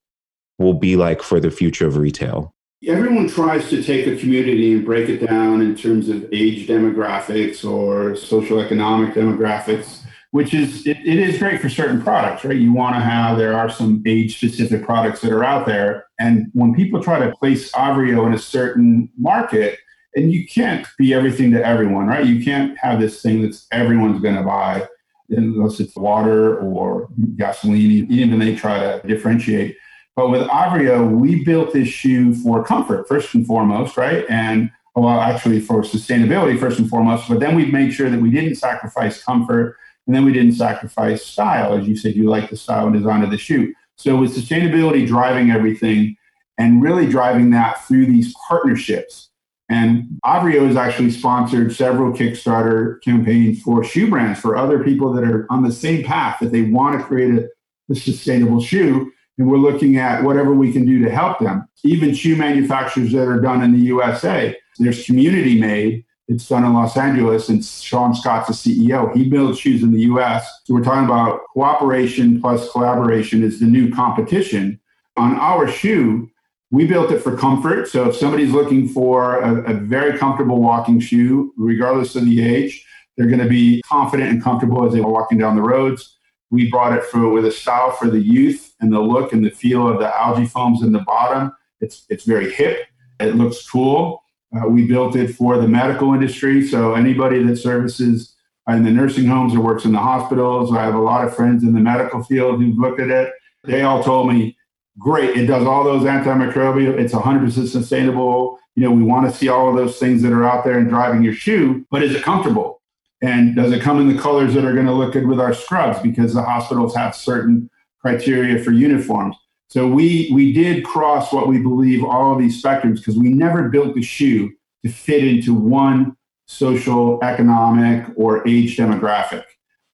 will 0.58 0.74
be 0.74 0.98
like 0.98 1.22
for 1.22 1.40
the 1.40 1.52
future 1.52 1.88
of 1.88 1.98
retail? 1.98 2.54
Everyone 2.86 3.30
tries 3.30 3.70
to 3.70 3.84
take 3.84 4.08
a 4.08 4.18
community 4.18 4.74
and 4.74 4.84
break 4.84 5.08
it 5.08 5.26
down 5.26 5.62
in 5.62 5.76
terms 5.76 6.10
of 6.10 6.26
age 6.34 6.68
demographics 6.68 7.64
or 7.64 8.16
social 8.16 8.60
economic 8.60 9.14
demographics, 9.14 10.01
which 10.32 10.54
is 10.54 10.86
it, 10.88 10.98
it 10.98 11.20
is 11.20 11.38
great 11.38 11.62
for 11.62 11.70
certain 11.70 12.02
products, 12.02 12.44
right? 12.44 12.58
You 12.58 12.74
want 12.74 12.96
to 12.96 13.02
have 13.02 13.38
there 13.38 13.54
are 13.54 13.70
some 13.70 14.02
age 14.06 14.38
specific 14.38 14.84
products 14.84 15.22
that 15.22 15.32
are 15.32 15.44
out 15.44 15.66
there, 15.66 16.08
and 16.20 16.48
when 16.54 16.74
people 16.74 17.04
try 17.04 17.20
to 17.20 17.36
place 17.36 17.72
Avrio 17.74 18.26
in 18.26 18.34
a 18.34 18.40
certain 18.40 19.10
market, 19.18 19.80
and 20.16 20.32
you 20.32 20.46
can't 20.48 20.88
be 20.98 21.14
everything 21.14 21.52
to 21.52 21.66
everyone, 21.66 22.08
right? 22.08 22.26
You 22.26 22.44
can't 22.44 22.78
have 22.78 23.00
this 23.00 23.22
thing 23.22 23.42
that's 23.42 23.68
everyone's 23.72 24.22
going 24.22 24.36
to 24.36 24.44
buy 24.44 24.88
unless 25.30 25.80
it's 25.80 25.96
water 25.96 26.60
or 26.60 27.08
gasoline. 27.38 28.12
Even 28.12 28.40
they 28.40 28.56
try 28.56 28.80
to 28.80 29.08
differentiate. 29.08 29.78
But 30.16 30.30
with 30.30 30.48
Avrio, 30.48 31.10
we 31.10 31.44
built 31.46 31.72
this 31.72 31.88
shoe 31.88 32.34
for 32.34 32.64
comfort 32.64 33.08
first 33.08 33.34
and 33.34 33.48
foremost, 33.48 33.96
right? 33.96 34.26
And 34.30 34.70
well, 34.96 35.22
actually 35.22 35.62
for 35.62 35.84
sustainability 35.84 36.60
first 36.60 36.80
and 36.80 36.90
foremost. 36.90 37.30
But 37.30 37.40
then 37.40 37.56
we 37.56 37.66
made 37.66 37.94
sure 37.94 38.10
that 38.10 38.20
we 38.20 38.30
didn't 38.30 38.56
sacrifice 38.56 39.24
comfort, 39.24 39.78
and 40.08 40.16
then 40.16 40.26
we 40.26 40.34
didn't 40.34 40.54
sacrifice 40.54 41.26
style, 41.26 41.78
as 41.78 41.88
you 41.88 41.96
said. 41.96 42.16
You 42.16 42.30
like 42.30 42.50
the 42.50 42.58
style 42.58 42.88
and 42.88 42.96
design 42.96 43.24
of 43.24 43.32
the 43.32 43.38
shoe. 43.38 43.74
So 43.96 44.18
with 44.18 44.36
sustainability 44.36 45.06
driving 45.06 45.52
everything, 45.52 46.18
and 46.58 46.84
really 46.84 47.08
driving 47.08 47.50
that 47.52 47.84
through 47.88 48.06
these 48.06 48.36
partnerships 48.48 49.32
and 49.72 50.20
Avrio 50.26 50.68
has 50.68 50.76
actually 50.76 51.12
sponsored 51.12 51.74
several 51.74 52.12
Kickstarter 52.12 53.02
campaigns 53.04 53.62
for 53.62 53.86
shoe 53.86 54.10
brands 54.10 54.38
for 54.38 54.58
other 54.58 54.84
people 54.84 55.14
that 55.14 55.24
are 55.24 55.48
on 55.50 55.64
the 55.64 55.72
same 55.72 56.04
path 56.04 56.40
that 56.42 56.52
they 56.52 56.64
want 56.64 57.00
to 57.00 57.06
create 57.06 57.34
a, 57.36 57.48
a 57.90 57.96
sustainable 57.96 58.62
shoe. 58.62 59.10
And 59.38 59.50
we're 59.50 59.58
looking 59.58 59.96
at 59.96 60.24
whatever 60.24 60.54
we 60.54 60.74
can 60.74 60.86
do 60.86 61.02
to 61.06 61.10
help 61.10 61.40
them. 61.40 61.66
Even 61.86 62.14
shoe 62.14 62.36
manufacturers 62.36 63.14
that 63.14 63.30
are 63.30 63.40
done 63.40 63.64
in 63.64 63.72
the 63.72 63.80
USA, 63.86 64.58
there's 64.78 65.06
community 65.06 65.58
made. 65.58 66.04
It's 66.32 66.48
done 66.48 66.64
in 66.64 66.74
Los 66.74 66.96
Angeles, 66.96 67.50
and 67.50 67.64
Sean 67.64 68.16
Scott's 68.16 68.48
the 68.48 68.54
CEO. 68.54 69.14
He 69.14 69.28
builds 69.28 69.60
shoes 69.60 69.84
in 69.84 69.92
the 69.92 70.04
US. 70.04 70.48
So 70.64 70.74
we're 70.74 70.84
talking 70.84 71.04
about 71.04 71.42
cooperation 71.54 72.40
plus 72.40 72.72
collaboration 72.72 73.44
is 73.44 73.60
the 73.60 73.66
new 73.66 73.94
competition. 73.94 74.80
On 75.18 75.36
our 75.36 75.68
shoe, 75.68 76.32
we 76.72 76.88
built 76.88 77.12
it 77.12 77.20
for 77.20 77.36
comfort. 77.36 77.90
So 77.90 78.08
if 78.08 78.16
somebody's 78.16 78.54
looking 78.54 78.88
for 78.88 79.42
a, 79.42 79.72
a 79.72 79.74
very 79.74 80.18
comfortable 80.18 80.62
walking 80.62 81.02
shoe, 81.02 81.54
regardless 81.58 82.16
of 82.16 82.24
the 82.24 82.42
age, 82.42 82.86
they're 83.18 83.28
going 83.28 83.40
to 83.40 83.50
be 83.50 83.82
confident 83.82 84.30
and 84.30 84.42
comfortable 84.42 84.86
as 84.86 84.94
they're 84.94 85.04
walking 85.04 85.38
down 85.38 85.58
the 85.58 85.62
roads. 85.62 86.18
We 86.50 86.72
brought 86.72 86.98
it 86.98 87.04
for 87.04 87.28
with 87.28 87.46
a 87.46 87.52
style 87.52 87.92
for 87.92 88.10
the 88.10 88.22
youth 88.22 88.74
and 88.80 88.94
the 88.94 89.02
look 89.02 89.34
and 89.34 89.44
the 89.44 89.52
feel 89.52 89.86
of 89.86 90.00
the 90.00 90.18
algae 90.18 90.46
foams 90.46 90.82
in 90.82 90.94
the 90.94 91.00
bottom. 91.00 91.52
It's 91.82 92.06
it's 92.10 92.24
very 92.24 92.54
hip. 92.54 92.86
It 93.20 93.36
looks 93.36 93.70
cool. 93.70 94.21
Uh, 94.56 94.68
we 94.68 94.86
built 94.86 95.16
it 95.16 95.34
for 95.36 95.58
the 95.58 95.68
medical 95.68 96.14
industry. 96.14 96.68
So 96.68 96.94
anybody 96.94 97.42
that 97.44 97.58
services 97.58 98.36
in 98.68 98.84
the 98.84 98.92
nursing 98.92 99.26
homes 99.26 99.56
or 99.56 99.62
works 99.62 99.86
in 99.86 99.92
the 99.92 100.00
hospitals, 100.00 100.74
I 100.74 100.84
have 100.84 100.96
a 100.96 101.00
lot 101.00 101.26
of 101.26 101.36
friends 101.36 101.64
in 101.64 101.74
the 101.74 101.80
medical 101.80 102.24
field 102.24 102.62
who've 102.62 102.78
looked 102.78 103.00
at 103.00 103.10
it. 103.10 103.34
They 103.64 103.82
all 103.82 104.04
told 104.04 104.32
me 104.32 104.58
great. 105.00 105.38
It 105.38 105.46
does 105.46 105.66
all 105.66 105.84
those 105.84 106.04
antimicrobial. 106.04 106.98
It's 106.98 107.14
100% 107.14 107.68
sustainable. 107.68 108.60
You 108.76 108.84
know, 108.84 108.92
we 108.92 109.04
want 109.04 109.30
to 109.30 109.36
see 109.36 109.50
all 109.50 109.70
of 109.70 109.76
those 109.76 110.00
things 110.00 110.22
that 110.22 110.32
are 110.32 110.44
out 110.44 110.64
there 110.64 110.78
and 110.78 110.90
driving 110.90 111.24
your 111.24 111.34
shoe, 111.34 111.86
but 111.92 112.04
is 112.04 112.14
it 112.14 112.24
comfortable? 112.24 112.82
And 113.22 113.56
does 113.56 113.72
it 113.72 113.82
come 113.82 114.00
in 114.00 114.14
the 114.14 114.22
colors 114.22 114.54
that 114.54 114.66
are 114.66 114.74
going 114.74 114.88
to 114.88 114.94
look 114.94 115.14
good 115.14 115.28
with 115.28 115.40
our 115.40 115.54
scrubs? 115.54 116.00
Because 116.02 116.34
the 116.34 116.42
hospitals 116.42 116.96
have 116.96 117.16
certain 117.16 117.70
criteria 118.00 118.64
for 118.64 118.72
uniforms. 118.72 119.36
So 119.72 119.88
we 119.88 120.30
we 120.34 120.52
did 120.52 120.84
cross 120.84 121.32
what 121.32 121.48
we 121.48 121.58
believe 121.58 122.04
all 122.04 122.36
these 122.36 122.62
spectrums 122.62 122.98
because 122.98 123.18
we 123.18 123.30
never 123.30 123.70
built 123.70 123.96
the 123.96 124.02
shoe 124.02 124.52
to 124.84 124.92
fit 124.92 125.24
into 125.24 125.54
one 125.54 126.18
social, 126.46 127.24
economic, 127.24 128.06
or 128.18 128.46
age 128.46 128.76
demographic. 128.76 129.46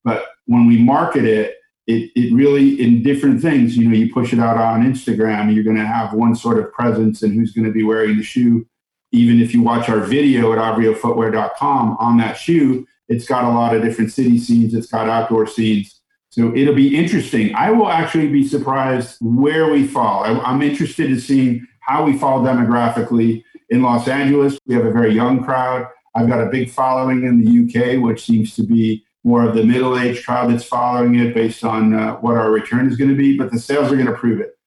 But 0.03 0.25
when 0.47 0.65
we 0.65 0.79
market 0.79 1.25
it, 1.25 1.57
it, 1.85 2.09
it 2.15 2.33
really 2.33 2.81
in 2.81 3.03
different 3.03 3.39
things 3.39 3.77
you 3.77 3.87
know 3.87 3.95
you 3.95 4.11
push 4.11 4.33
it 4.33 4.39
out 4.39 4.57
on 4.57 4.83
instagram 4.83 5.53
you're 5.53 5.63
going 5.63 5.77
to 5.77 5.85
have 5.85 6.11
one 6.11 6.35
sort 6.35 6.59
of 6.59 6.69
presence 6.73 7.23
and 7.23 7.33
who's 7.33 7.53
going 7.53 7.65
to 7.65 7.71
be 7.71 7.83
wearing 7.83 8.17
the 8.17 8.23
shoe 8.23 8.67
even 9.13 9.39
if 9.39 9.53
you 9.53 9.61
watch 9.61 9.87
our 9.87 10.01
video 10.01 10.51
at 10.51 10.59
avriofootwear.com 10.59 11.95
on 11.97 12.17
that 12.17 12.33
shoe 12.33 12.85
it's 13.07 13.25
got 13.25 13.45
a 13.45 13.49
lot 13.49 13.73
of 13.73 13.81
different 13.81 14.11
city 14.11 14.37
scenes 14.37 14.73
it's 14.73 14.87
got 14.87 15.07
outdoor 15.07 15.47
scenes 15.47 15.96
so 16.37 16.55
it'll 16.55 16.75
be 16.75 16.95
interesting 16.95 17.53
i 17.55 17.71
will 17.71 17.89
actually 17.89 18.27
be 18.27 18.47
surprised 18.47 19.17
where 19.21 19.71
we 19.71 19.87
fall 19.87 20.23
i'm 20.23 20.61
interested 20.61 21.09
in 21.11 21.19
seeing 21.19 21.65
how 21.79 22.03
we 22.03 22.17
fall 22.17 22.39
demographically 22.41 23.43
in 23.69 23.81
los 23.81 24.07
angeles 24.07 24.59
we 24.65 24.75
have 24.75 24.85
a 24.85 24.91
very 24.91 25.13
young 25.13 25.43
crowd 25.43 25.87
i've 26.15 26.27
got 26.27 26.41
a 26.41 26.49
big 26.49 26.69
following 26.69 27.23
in 27.23 27.43
the 27.43 27.49
uk 27.63 28.03
which 28.03 28.25
seems 28.25 28.55
to 28.55 28.63
be 28.63 29.03
more 29.27 29.43
of 29.43 29.55
the 29.55 29.63
middle-aged 29.63 30.25
crowd 30.25 30.49
that's 30.49 30.63
following 30.63 31.15
it 31.15 31.33
based 31.33 31.65
on 31.65 31.93
uh, 31.93 32.15
what 32.15 32.37
our 32.37 32.49
return 32.49 32.87
is 32.87 32.95
going 32.95 33.09
to 33.09 33.15
be, 33.15 33.37
but 33.37 33.51
the 33.51 33.59
sales 33.59 33.91
are 33.91 33.95
going 33.95 34.07
to 34.07 34.13
prove 34.13 34.39
it. 34.39 34.57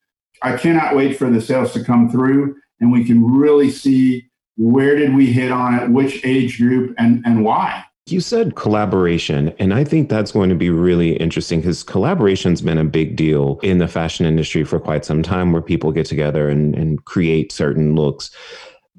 I 0.42 0.59
cannot 0.59 0.94
wait 0.94 1.16
for 1.16 1.30
the 1.30 1.40
sales 1.40 1.72
to 1.72 1.83
come 1.83 2.11
through 2.11 2.56
and 2.78 2.92
we 2.92 3.04
can 3.04 3.24
really 3.24 3.70
see 3.70 4.30
where 4.59 4.96
did 4.96 5.14
we 5.14 5.33
hit 5.33 5.50
on 5.50 5.78
it, 5.78 5.90
which 5.90 6.22
age 6.24 6.59
group, 6.59 6.94
and, 6.98 7.22
and 7.24 7.42
why. 7.42 7.85
You 8.10 8.20
said 8.20 8.56
collaboration, 8.56 9.54
and 9.60 9.72
I 9.72 9.84
think 9.84 10.08
that's 10.08 10.32
going 10.32 10.50
to 10.50 10.56
be 10.56 10.68
really 10.68 11.16
interesting 11.18 11.60
because 11.60 11.84
collaboration's 11.84 12.60
been 12.60 12.78
a 12.78 12.84
big 12.84 13.14
deal 13.14 13.60
in 13.62 13.78
the 13.78 13.86
fashion 13.86 14.26
industry 14.26 14.64
for 14.64 14.80
quite 14.80 15.04
some 15.04 15.22
time 15.22 15.52
where 15.52 15.62
people 15.62 15.92
get 15.92 16.06
together 16.06 16.48
and, 16.48 16.74
and 16.74 17.04
create 17.04 17.52
certain 17.52 17.94
looks 17.94 18.32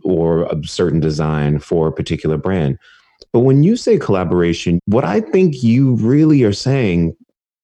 or 0.03 0.43
a 0.43 0.63
certain 0.63 1.01
design 1.01 1.59
for 1.59 1.87
a 1.87 1.91
particular 1.91 2.37
brand. 2.37 2.77
But 3.33 3.41
when 3.41 3.63
you 3.63 3.75
say 3.75 3.97
collaboration, 3.97 4.79
what 4.85 5.03
I 5.03 5.19
think 5.19 5.61
you 5.61 5.95
really 5.95 6.43
are 6.43 6.53
saying 6.53 7.13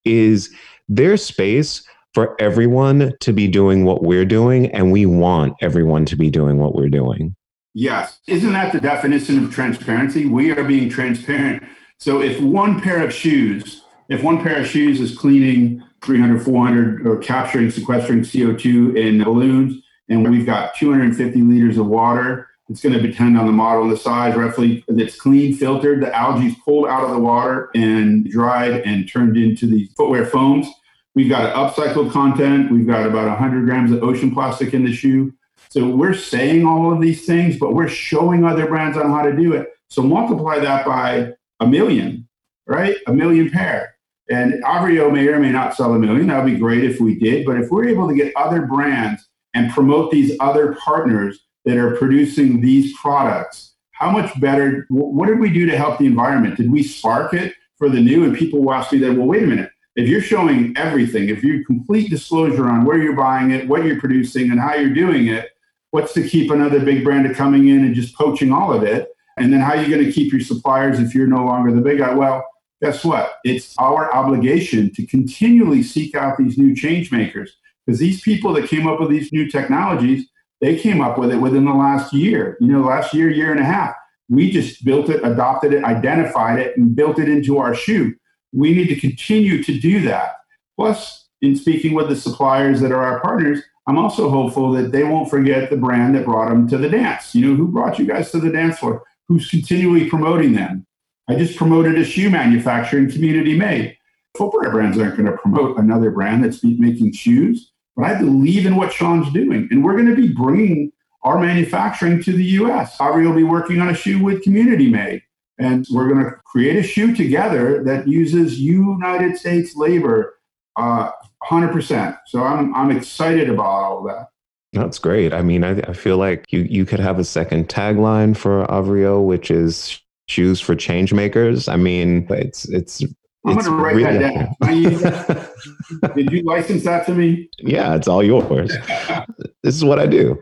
is 0.04 0.54
there's 0.90 1.24
space 1.24 1.82
for 2.14 2.36
everyone 2.42 3.14
to 3.22 3.32
be 3.32 3.48
doing 3.48 3.86
what 3.86 4.04
we're 4.04 4.26
doing, 4.26 4.68
and 4.72 4.92
we 4.92 5.06
want 5.06 5.54
everyone 5.62 6.04
to 6.08 6.18
be 6.18 6.30
doing 6.30 6.58
what 6.58 6.76
we're 6.76 6.90
doing. 6.90 7.37
Yes. 7.80 8.18
Isn't 8.26 8.54
that 8.54 8.74
the 8.74 8.80
definition 8.80 9.44
of 9.44 9.54
transparency? 9.54 10.26
We 10.26 10.50
are 10.50 10.64
being 10.64 10.90
transparent. 10.90 11.62
So 12.00 12.24
if 12.24 12.42
one 12.42 12.82
pair 12.82 13.04
of 13.06 13.14
shoes, 13.14 13.84
if 14.10 14.24
one 14.24 14.42
pair 14.42 14.62
of 14.62 14.68
shoes 14.68 15.00
is 15.00 15.16
cleaning 15.16 15.84
300, 16.02 16.42
400 16.42 17.06
or 17.06 17.18
capturing, 17.18 17.70
sequestering 17.70 18.22
CO2 18.22 18.98
in 18.98 19.24
balloons, 19.24 19.80
and 20.10 20.28
we've 20.28 20.46
got 20.46 20.74
250 20.74 21.40
liters 21.44 21.78
of 21.78 21.86
water, 21.86 22.50
it's 22.68 22.82
going 22.82 22.94
to 22.94 23.02
depend 23.02 23.38
on 23.38 23.46
the 23.46 23.52
model 23.52 23.84
and 23.84 23.92
the 23.92 23.98
size, 23.98 24.36
roughly. 24.36 24.84
It's 24.88 25.16
clean, 25.16 25.56
filtered. 25.56 26.02
The 26.02 26.12
algae 26.16 26.48
is 26.48 26.56
pulled 26.66 26.88
out 26.88 27.04
of 27.04 27.12
the 27.12 27.20
water 27.20 27.70
and 27.76 28.28
dried 28.28 28.82
and 28.88 29.08
turned 29.08 29.38
into 29.38 29.68
these 29.68 29.94
footwear 29.96 30.26
foams. 30.26 30.68
We've 31.14 31.30
got 31.30 31.54
upcycled 31.54 32.12
content. 32.12 32.72
We've 32.72 32.88
got 32.88 33.06
about 33.06 33.28
100 33.28 33.66
grams 33.66 33.92
of 33.92 34.02
ocean 34.02 34.34
plastic 34.34 34.74
in 34.74 34.84
the 34.84 34.94
shoe. 34.94 35.32
So 35.70 35.88
we're 35.88 36.14
saying 36.14 36.66
all 36.66 36.94
of 36.94 37.02
these 37.02 37.26
things, 37.26 37.58
but 37.58 37.74
we're 37.74 37.90
showing 37.90 38.44
other 38.46 38.68
brands 38.68 38.98
on 38.98 39.12
how 39.12 39.24
to 39.24 39.36
do 39.36 39.54
it. 39.54 39.70
So 39.90 40.02
multiply 40.02 40.60
that 40.60 40.86
by 40.86 41.34
a 41.60 41.68
million, 41.68 42.28
right? 42.66 42.98
A 43.08 43.14
million 43.14 43.50
pair. 43.50 43.96
And 44.30 44.62
Avrio 44.64 45.12
may 45.12 45.28
or 45.28 45.40
may 45.40 45.52
not 45.52 45.76
sell 45.76 45.94
a 45.94 46.00
million. 46.00 46.28
That 46.28 46.44
would 46.44 46.52
be 46.52 46.60
great 46.60 46.84
if 46.84 47.00
we 47.00 47.18
did. 47.18 47.46
But 47.46 47.58
if 47.58 47.70
we're 47.70 47.88
able 47.88 48.08
to 48.08 48.16
get 48.16 48.34
other 48.36 48.66
brands 48.66 49.28
and 49.54 49.72
promote 49.72 50.12
these 50.12 50.36
other 50.40 50.76
partners 50.84 51.40
that 51.66 51.78
are 51.78 51.96
producing 51.96 52.62
these 52.62 52.98
products, 52.98 53.76
how 53.92 54.12
much 54.12 54.40
better, 54.40 54.86
what 54.90 55.28
did 55.28 55.40
we 55.40 55.52
do 55.52 55.66
to 55.66 55.78
help 55.78 55.98
the 55.98 56.06
environment? 56.06 56.58
Did 56.58 56.72
we 56.72 56.84
spark 56.84 57.34
it 57.34 57.54
for 57.78 57.90
the 57.90 58.02
new? 58.02 58.26
And 58.26 58.38
people 58.38 58.72
ask 58.72 58.92
me 58.92 59.00
that, 59.00 59.14
well, 59.14 59.28
wait 59.28 59.44
a 59.44 59.48
minute. 59.48 59.72
If 59.96 60.08
you're 60.08 60.22
showing 60.22 60.78
everything, 60.78 61.30
if 61.30 61.44
you 61.44 61.66
complete 61.66 62.10
disclosure 62.10 62.70
on 62.70 62.86
where 62.86 63.02
you're 63.02 63.16
buying 63.16 63.52
it, 63.52 63.68
what 63.68 63.86
you're 63.86 64.00
producing, 64.00 64.52
and 64.52 64.60
how 64.60 64.76
you're 64.76 64.94
doing 64.94 65.28
it, 65.28 65.50
what's 65.92 66.14
to 66.14 66.28
keep 66.28 66.52
another 66.52 66.80
big 66.80 67.04
brand 67.04 67.34
coming 67.36 67.68
in 67.68 67.86
and 67.86 67.96
just 67.96 68.16
poaching 68.16 68.52
all 68.52 68.74
of 68.74 68.84
it? 68.84 69.10
And 69.38 69.54
then 69.54 69.60
how 69.60 69.76
are 69.76 69.82
you 69.82 69.94
going 69.94 70.06
to 70.06 70.12
keep 70.12 70.32
your 70.32 70.42
suppliers 70.42 71.00
if 71.00 71.14
you're 71.14 71.28
no 71.28 71.46
longer 71.46 71.72
the 71.72 71.82
big 71.82 72.00
guy? 72.00 72.14
Well, 72.14 72.46
guess 72.82 73.04
what? 73.04 73.36
It's 73.44 73.76
our 73.78 74.14
obligation 74.14 74.94
to 74.94 75.06
continually 75.06 75.84
seek 75.84 76.16
out 76.16 76.38
these 76.38 76.58
new 76.58 76.76
change 76.76 77.12
makers 77.12 77.56
because 77.86 78.00
these 78.00 78.22
people 78.22 78.54
that 78.54 78.68
came 78.68 78.88
up 78.88 79.00
with 79.00 79.10
these 79.10 79.32
new 79.32 79.50
technologies, 79.50 80.28
they 80.60 80.78
came 80.78 81.02
up 81.02 81.18
with 81.18 81.32
it 81.32 81.38
within 81.38 81.66
the 81.66 81.74
last 81.74 82.14
year, 82.14 82.58
you 82.60 82.68
know, 82.68 82.82
last 82.82 83.14
year, 83.14 83.30
year 83.30 83.52
and 83.52 83.60
a 83.60 83.66
half. 83.66 83.96
We 84.30 84.52
just 84.52 84.84
built 84.84 85.10
it, 85.10 85.24
adopted 85.24 85.74
it, 85.74 85.84
identified 85.84 86.60
it, 86.60 86.76
and 86.76 86.96
built 86.96 87.18
it 87.18 87.30
into 87.30 87.60
our 87.60 87.74
shoe. 87.74 88.14
We 88.52 88.74
need 88.74 88.88
to 88.88 89.00
continue 89.00 89.64
to 89.64 89.80
do 89.80 90.02
that. 90.02 90.36
Plus, 90.76 91.28
in 91.42 91.56
speaking 91.56 91.94
with 91.94 92.10
the 92.10 92.16
suppliers 92.16 92.82
that 92.82 92.92
are 92.92 93.04
our 93.04 93.22
partners, 93.22 93.62
I'm 93.88 93.98
also 93.98 94.30
hopeful 94.30 94.72
that 94.74 94.92
they 94.92 95.06
won't 95.06 95.30
forget 95.30 95.70
the 95.70 95.78
brand 95.78 96.16
that 96.16 96.26
brought 96.26 96.50
them 96.50 96.68
to 96.70 96.78
the 96.78 96.90
dance. 96.90 97.34
You 97.34 97.48
know, 97.48 97.56
who 97.56 97.70
brought 97.70 97.98
you 97.98 98.06
guys 98.06 98.32
to 98.32 98.40
the 98.40 98.52
dance 98.52 98.80
floor? 98.80 99.04
Who's 99.30 99.50
continually 99.50 100.10
promoting 100.10 100.54
them? 100.54 100.86
I 101.30 101.36
just 101.36 101.58
promoted 101.58 101.98
a 101.98 102.04
shoe 102.04 102.30
manufacturing 102.30 103.10
community 103.10 103.58
made. 103.58 103.98
Footwear 104.38 104.72
brands 104.72 104.98
aren't 104.98 105.18
going 105.18 105.32
to 105.32 105.38
promote 105.38 105.78
another 105.78 106.12
brand 106.12 106.44
that's 106.44 106.64
making 106.64 107.14
shoes, 107.14 107.72
but 107.96 108.06
I 108.06 108.20
believe 108.20 108.66
in 108.66 108.76
what 108.76 108.94
Sean's 108.94 109.32
doing. 109.34 109.68
And 109.72 109.84
we're 109.84 109.96
going 109.96 110.10
to 110.10 110.16
be 110.16 110.34
bringing 110.34 110.92
our 111.24 111.40
manufacturing 111.40 112.22
to 112.24 112.32
the 112.32 112.44
US. 112.44 112.98
Avrio 112.98 113.30
will 113.30 113.36
be 113.36 113.44
working 113.44 113.82
on 113.82 113.90
a 113.90 113.96
shoe 113.96 114.24
with 114.24 114.44
Community 114.44 114.90
Made. 114.90 115.24
And 115.58 115.86
we're 115.92 116.08
going 116.08 116.24
to 116.24 116.32
create 116.46 116.78
a 116.78 116.84
shoe 116.84 117.16
together 117.16 117.84
that 117.86 118.08
uses 118.08 118.60
United 118.60 119.38
States 119.38 119.76
labor 119.76 120.36
uh, 120.78 121.12
100%. 121.44 122.18
So 122.28 122.44
I'm, 122.44 122.74
I'm 122.76 122.92
excited 122.92 123.50
about 123.50 123.66
all 123.66 124.04
that. 124.04 124.30
That's 124.74 125.00
great. 125.00 125.34
I 125.34 125.42
mean, 125.42 125.64
I, 125.64 125.80
I 125.80 125.94
feel 125.94 126.18
like 126.18 126.46
you, 126.50 126.62
you 126.62 126.86
could 126.86 127.00
have 127.00 127.20
a 127.20 127.24
second 127.24 127.70
tagline 127.70 128.36
for 128.36 128.66
Avrio, 128.68 129.26
which 129.26 129.50
is 129.50 130.00
shoes 130.28 130.60
for 130.60 130.76
change 130.76 131.14
makers. 131.14 131.68
I 131.68 131.78
mean, 131.78 132.28
it's 132.30 132.66
it's 132.66 133.02
I'm 133.46 133.54
going 133.54 133.66
to 133.66 133.72
write 133.72 133.96
really 133.96 134.18
that 134.18 134.60
down. 134.60 136.16
Did 136.16 136.32
you 136.32 136.44
license 136.44 136.84
that 136.84 137.06
to 137.06 137.14
me? 137.14 137.50
Yeah, 137.60 137.96
it's 137.96 138.08
all 138.08 138.22
yours. 138.22 138.76
this 139.64 139.76
is 139.76 139.86
what 139.86 140.00
I 140.00 140.06
do. 140.06 140.42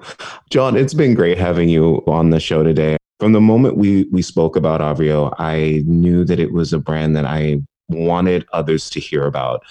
John, 0.49 0.75
it's 0.75 0.95
been 0.95 1.13
great 1.13 1.37
having 1.37 1.69
you 1.69 2.03
on 2.07 2.31
the 2.31 2.39
show 2.39 2.63
today. 2.63 2.97
From 3.19 3.33
the 3.33 3.41
moment 3.41 3.77
we 3.77 4.05
we 4.11 4.21
spoke 4.21 4.55
about 4.55 4.81
Avrio, 4.81 5.33
I 5.37 5.83
knew 5.85 6.25
that 6.25 6.39
it 6.39 6.51
was 6.51 6.73
a 6.73 6.79
brand 6.79 7.15
that 7.15 7.25
I 7.25 7.61
wanted 7.89 8.45
others 8.53 8.89
to 8.89 8.99
hear 8.99 9.25
about. 9.25 9.63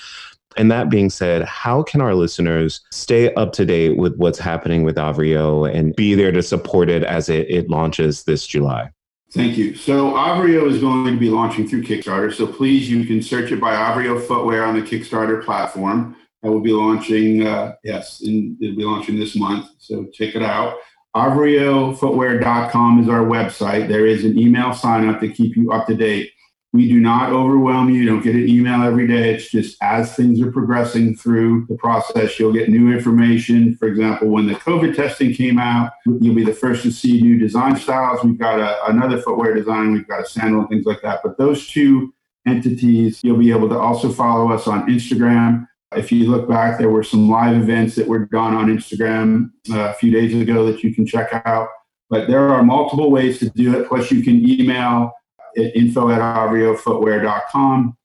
And 0.56 0.70
that 0.70 0.88
being 0.88 1.10
said, 1.10 1.42
how 1.42 1.82
can 1.82 2.00
our 2.00 2.14
listeners 2.14 2.80
stay 2.90 3.34
up 3.34 3.52
to 3.54 3.64
date 3.64 3.96
with 3.96 4.16
what's 4.16 4.38
happening 4.38 4.84
with 4.84 4.96
Avrio 4.96 5.72
and 5.72 5.94
be 5.96 6.14
there 6.14 6.32
to 6.32 6.42
support 6.42 6.88
it 6.88 7.02
as 7.02 7.28
it, 7.28 7.50
it 7.50 7.68
launches 7.68 8.24
this 8.24 8.46
July? 8.46 8.90
Thank 9.32 9.56
you. 9.56 9.74
So 9.74 10.12
Avrio 10.12 10.70
is 10.70 10.80
going 10.80 11.12
to 11.12 11.18
be 11.18 11.28
launching 11.28 11.66
through 11.66 11.82
Kickstarter. 11.82 12.32
So 12.32 12.46
please, 12.46 12.88
you 12.88 13.04
can 13.04 13.20
search 13.20 13.50
it 13.50 13.60
by 13.60 13.74
Avrio 13.74 14.24
Footwear 14.24 14.64
on 14.64 14.78
the 14.78 14.82
Kickstarter 14.82 15.44
platform. 15.44 16.16
I 16.44 16.48
will 16.48 16.60
be 16.60 16.72
launching, 16.72 17.44
uh, 17.44 17.74
yes, 17.82 18.20
in, 18.20 18.56
it'll 18.60 18.76
be 18.76 18.84
launching 18.84 19.18
this 19.18 19.34
month. 19.34 19.70
So 19.78 20.06
check 20.12 20.36
it 20.36 20.42
out. 20.42 20.76
AvrioFootwear.com 21.16 23.00
is 23.00 23.08
our 23.08 23.24
website. 23.24 23.88
There 23.88 24.06
is 24.06 24.24
an 24.24 24.38
email 24.38 24.72
sign 24.72 25.08
up 25.08 25.20
to 25.20 25.28
keep 25.28 25.56
you 25.56 25.72
up 25.72 25.86
to 25.86 25.94
date 25.94 26.32
we 26.74 26.88
do 26.88 26.98
not 26.98 27.30
overwhelm 27.30 27.88
you. 27.88 28.02
You 28.02 28.06
don't 28.06 28.20
get 28.20 28.34
an 28.34 28.48
email 28.48 28.82
every 28.82 29.06
day. 29.06 29.32
It's 29.32 29.48
just 29.48 29.76
as 29.80 30.16
things 30.16 30.40
are 30.40 30.50
progressing 30.50 31.14
through 31.14 31.66
the 31.68 31.76
process, 31.76 32.36
you'll 32.36 32.52
get 32.52 32.68
new 32.68 32.92
information. 32.92 33.76
For 33.76 33.86
example, 33.86 34.26
when 34.26 34.48
the 34.48 34.54
COVID 34.54 34.96
testing 34.96 35.32
came 35.32 35.56
out, 35.56 35.92
you'll 36.04 36.34
be 36.34 36.44
the 36.44 36.52
first 36.52 36.82
to 36.82 36.90
see 36.90 37.22
new 37.22 37.38
design 37.38 37.76
styles. 37.76 38.24
We've 38.24 38.36
got 38.36 38.58
a, 38.58 38.90
another 38.90 39.22
footwear 39.22 39.54
design, 39.54 39.92
we've 39.92 40.08
got 40.08 40.22
a 40.22 40.26
sandal 40.26 40.62
and 40.62 40.68
things 40.68 40.84
like 40.84 41.00
that. 41.02 41.20
But 41.22 41.38
those 41.38 41.68
two 41.68 42.12
entities, 42.44 43.20
you'll 43.22 43.38
be 43.38 43.52
able 43.52 43.68
to 43.68 43.78
also 43.78 44.12
follow 44.12 44.50
us 44.50 44.66
on 44.66 44.88
Instagram. 44.88 45.68
If 45.94 46.10
you 46.10 46.28
look 46.28 46.48
back, 46.48 46.78
there 46.78 46.90
were 46.90 47.04
some 47.04 47.30
live 47.30 47.56
events 47.56 47.94
that 47.94 48.08
were 48.08 48.26
done 48.26 48.52
on 48.52 48.66
Instagram 48.66 49.52
uh, 49.70 49.90
a 49.90 49.94
few 49.94 50.10
days 50.10 50.34
ago 50.34 50.66
that 50.66 50.82
you 50.82 50.92
can 50.92 51.06
check 51.06 51.40
out. 51.46 51.68
But 52.10 52.26
there 52.26 52.48
are 52.48 52.64
multiple 52.64 53.12
ways 53.12 53.38
to 53.38 53.48
do 53.50 53.78
it. 53.78 53.86
Plus, 53.86 54.10
you 54.10 54.24
can 54.24 54.48
email 54.48 55.12
info 55.56 56.10
at 56.10 56.20
avriofootwear.com, 56.20 57.96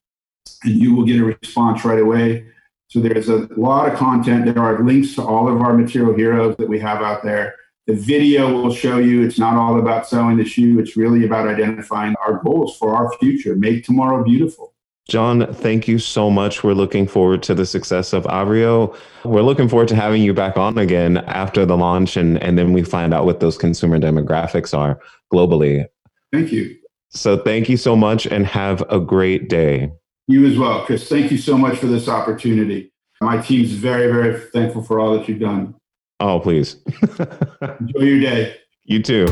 and 0.64 0.74
you 0.74 0.96
will 0.96 1.06
get 1.06 1.20
a 1.20 1.24
response 1.24 1.84
right 1.86 2.00
away. 2.00 2.46
So 2.88 3.00
there's 3.00 3.30
a 3.30 3.48
lot 3.56 3.92
of 3.92 3.98
content. 3.98 4.46
There 4.46 4.64
are 4.64 4.84
links 4.84 5.14
to 5.16 5.22
all 5.22 5.48
of 5.48 5.62
our 5.62 5.74
material 5.74 6.16
heroes 6.16 6.56
that 6.58 6.68
we 6.68 6.80
have 6.80 7.02
out 7.02 7.24
there. 7.24 7.56
The 7.86 7.96
video 7.96 8.52
will 8.52 8.74
show 8.74 8.98
you 8.98 9.24
it's 9.24 9.40
not 9.40 9.56
all 9.56 9.80
about 9.80 10.08
selling 10.08 10.38
the 10.38 10.46
shoe. 10.46 10.80
It's 10.80 10.96
really 10.96 11.26
about 11.26 11.48
identifying 11.48 12.16
our 12.24 12.42
goals 12.44 12.78
for 12.78 12.96
our 12.96 13.12
future. 13.18 13.56
Make 13.56 13.84
tomorrow 13.84 14.24
beautiful. 14.24 14.74
John, 15.08 15.52
thank 15.56 15.88
you 15.88 15.98
so 15.98 16.30
much. 16.30 16.64
We're 16.64 16.74
looking 16.74 17.08
forward 17.08 17.42
to 17.44 17.56
the 17.56 17.66
success 17.66 18.14
of 18.14 18.26
Avrio. 18.26 18.96
We're 19.26 19.42
looking 19.42 19.68
forward 19.68 19.88
to 19.88 19.96
having 19.96 20.22
you 20.22 20.36
back 20.36 20.56
on 20.56 20.78
again 20.78 21.18
after 21.18 21.66
the 21.66 21.76
launch 21.76 22.16
and, 22.16 22.42
and 22.44 22.60
then 22.60 22.74
we 22.74 22.84
find 22.84 23.12
out 23.12 23.26
what 23.26 23.40
those 23.40 23.58
consumer 23.58 24.00
demographics 24.00 24.78
are 24.78 25.00
globally. 25.34 25.86
Thank 26.32 26.52
you. 26.52 26.79
So 27.12 27.38
thank 27.38 27.70
you 27.70 27.78
so 27.78 27.96
much 27.96 28.28
and 28.28 28.46
have 28.46 28.84
a 28.90 29.00
great 29.00 29.50
day. 29.50 29.92
You 30.28 30.46
as 30.46 30.58
well, 30.58 30.86
Chris. 30.86 31.10
Thank 31.10 31.32
you 31.32 31.38
so 31.38 31.58
much 31.58 31.78
for 31.78 31.88
this 31.88 32.08
opportunity. 32.08 32.94
My 33.20 33.42
team's 33.42 33.72
very, 33.72 34.12
very 34.12 34.40
thankful 34.40 34.84
for 34.84 35.00
all 35.00 35.18
that 35.18 35.28
you've 35.28 35.40
done. 35.40 35.76
Oh, 36.20 36.40
please. 36.40 36.78
Enjoy 37.80 38.02
your 38.02 38.20
day. 38.20 38.56
You 38.84 39.02
too. 39.02 39.28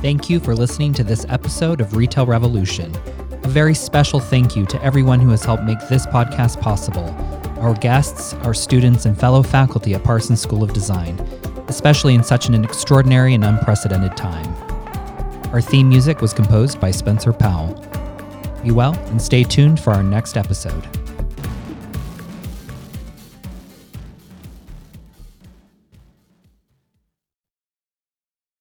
Thank 0.00 0.30
you 0.30 0.40
for 0.40 0.54
listening 0.54 0.92
to 0.94 1.04
this 1.04 1.26
episode 1.28 1.80
of 1.80 1.96
Retail 1.96 2.26
Revolution. 2.26 2.94
A 3.42 3.48
very 3.48 3.74
special 3.74 4.20
thank 4.20 4.56
you 4.56 4.64
to 4.66 4.82
everyone 4.82 5.20
who 5.20 5.30
has 5.30 5.44
helped 5.44 5.64
make 5.64 5.78
this 5.88 6.06
podcast 6.06 6.60
possible 6.60 7.14
our 7.60 7.74
guests, 7.74 8.34
our 8.42 8.52
students, 8.54 9.06
and 9.06 9.18
fellow 9.18 9.42
faculty 9.42 9.94
at 9.94 10.04
Parsons 10.04 10.40
School 10.40 10.62
of 10.62 10.72
Design 10.72 11.16
especially 11.68 12.14
in 12.14 12.24
such 12.24 12.48
an 12.48 12.64
extraordinary 12.64 13.34
and 13.34 13.44
unprecedented 13.44 14.16
time. 14.16 14.46
Our 15.52 15.60
theme 15.60 15.88
music 15.88 16.20
was 16.20 16.32
composed 16.32 16.80
by 16.80 16.90
Spencer 16.90 17.32
Powell. 17.32 17.74
Be 18.62 18.70
well 18.70 18.94
and 19.10 19.20
stay 19.20 19.44
tuned 19.44 19.80
for 19.80 19.92
our 19.92 20.02
next 20.02 20.36
episode. 20.36 20.86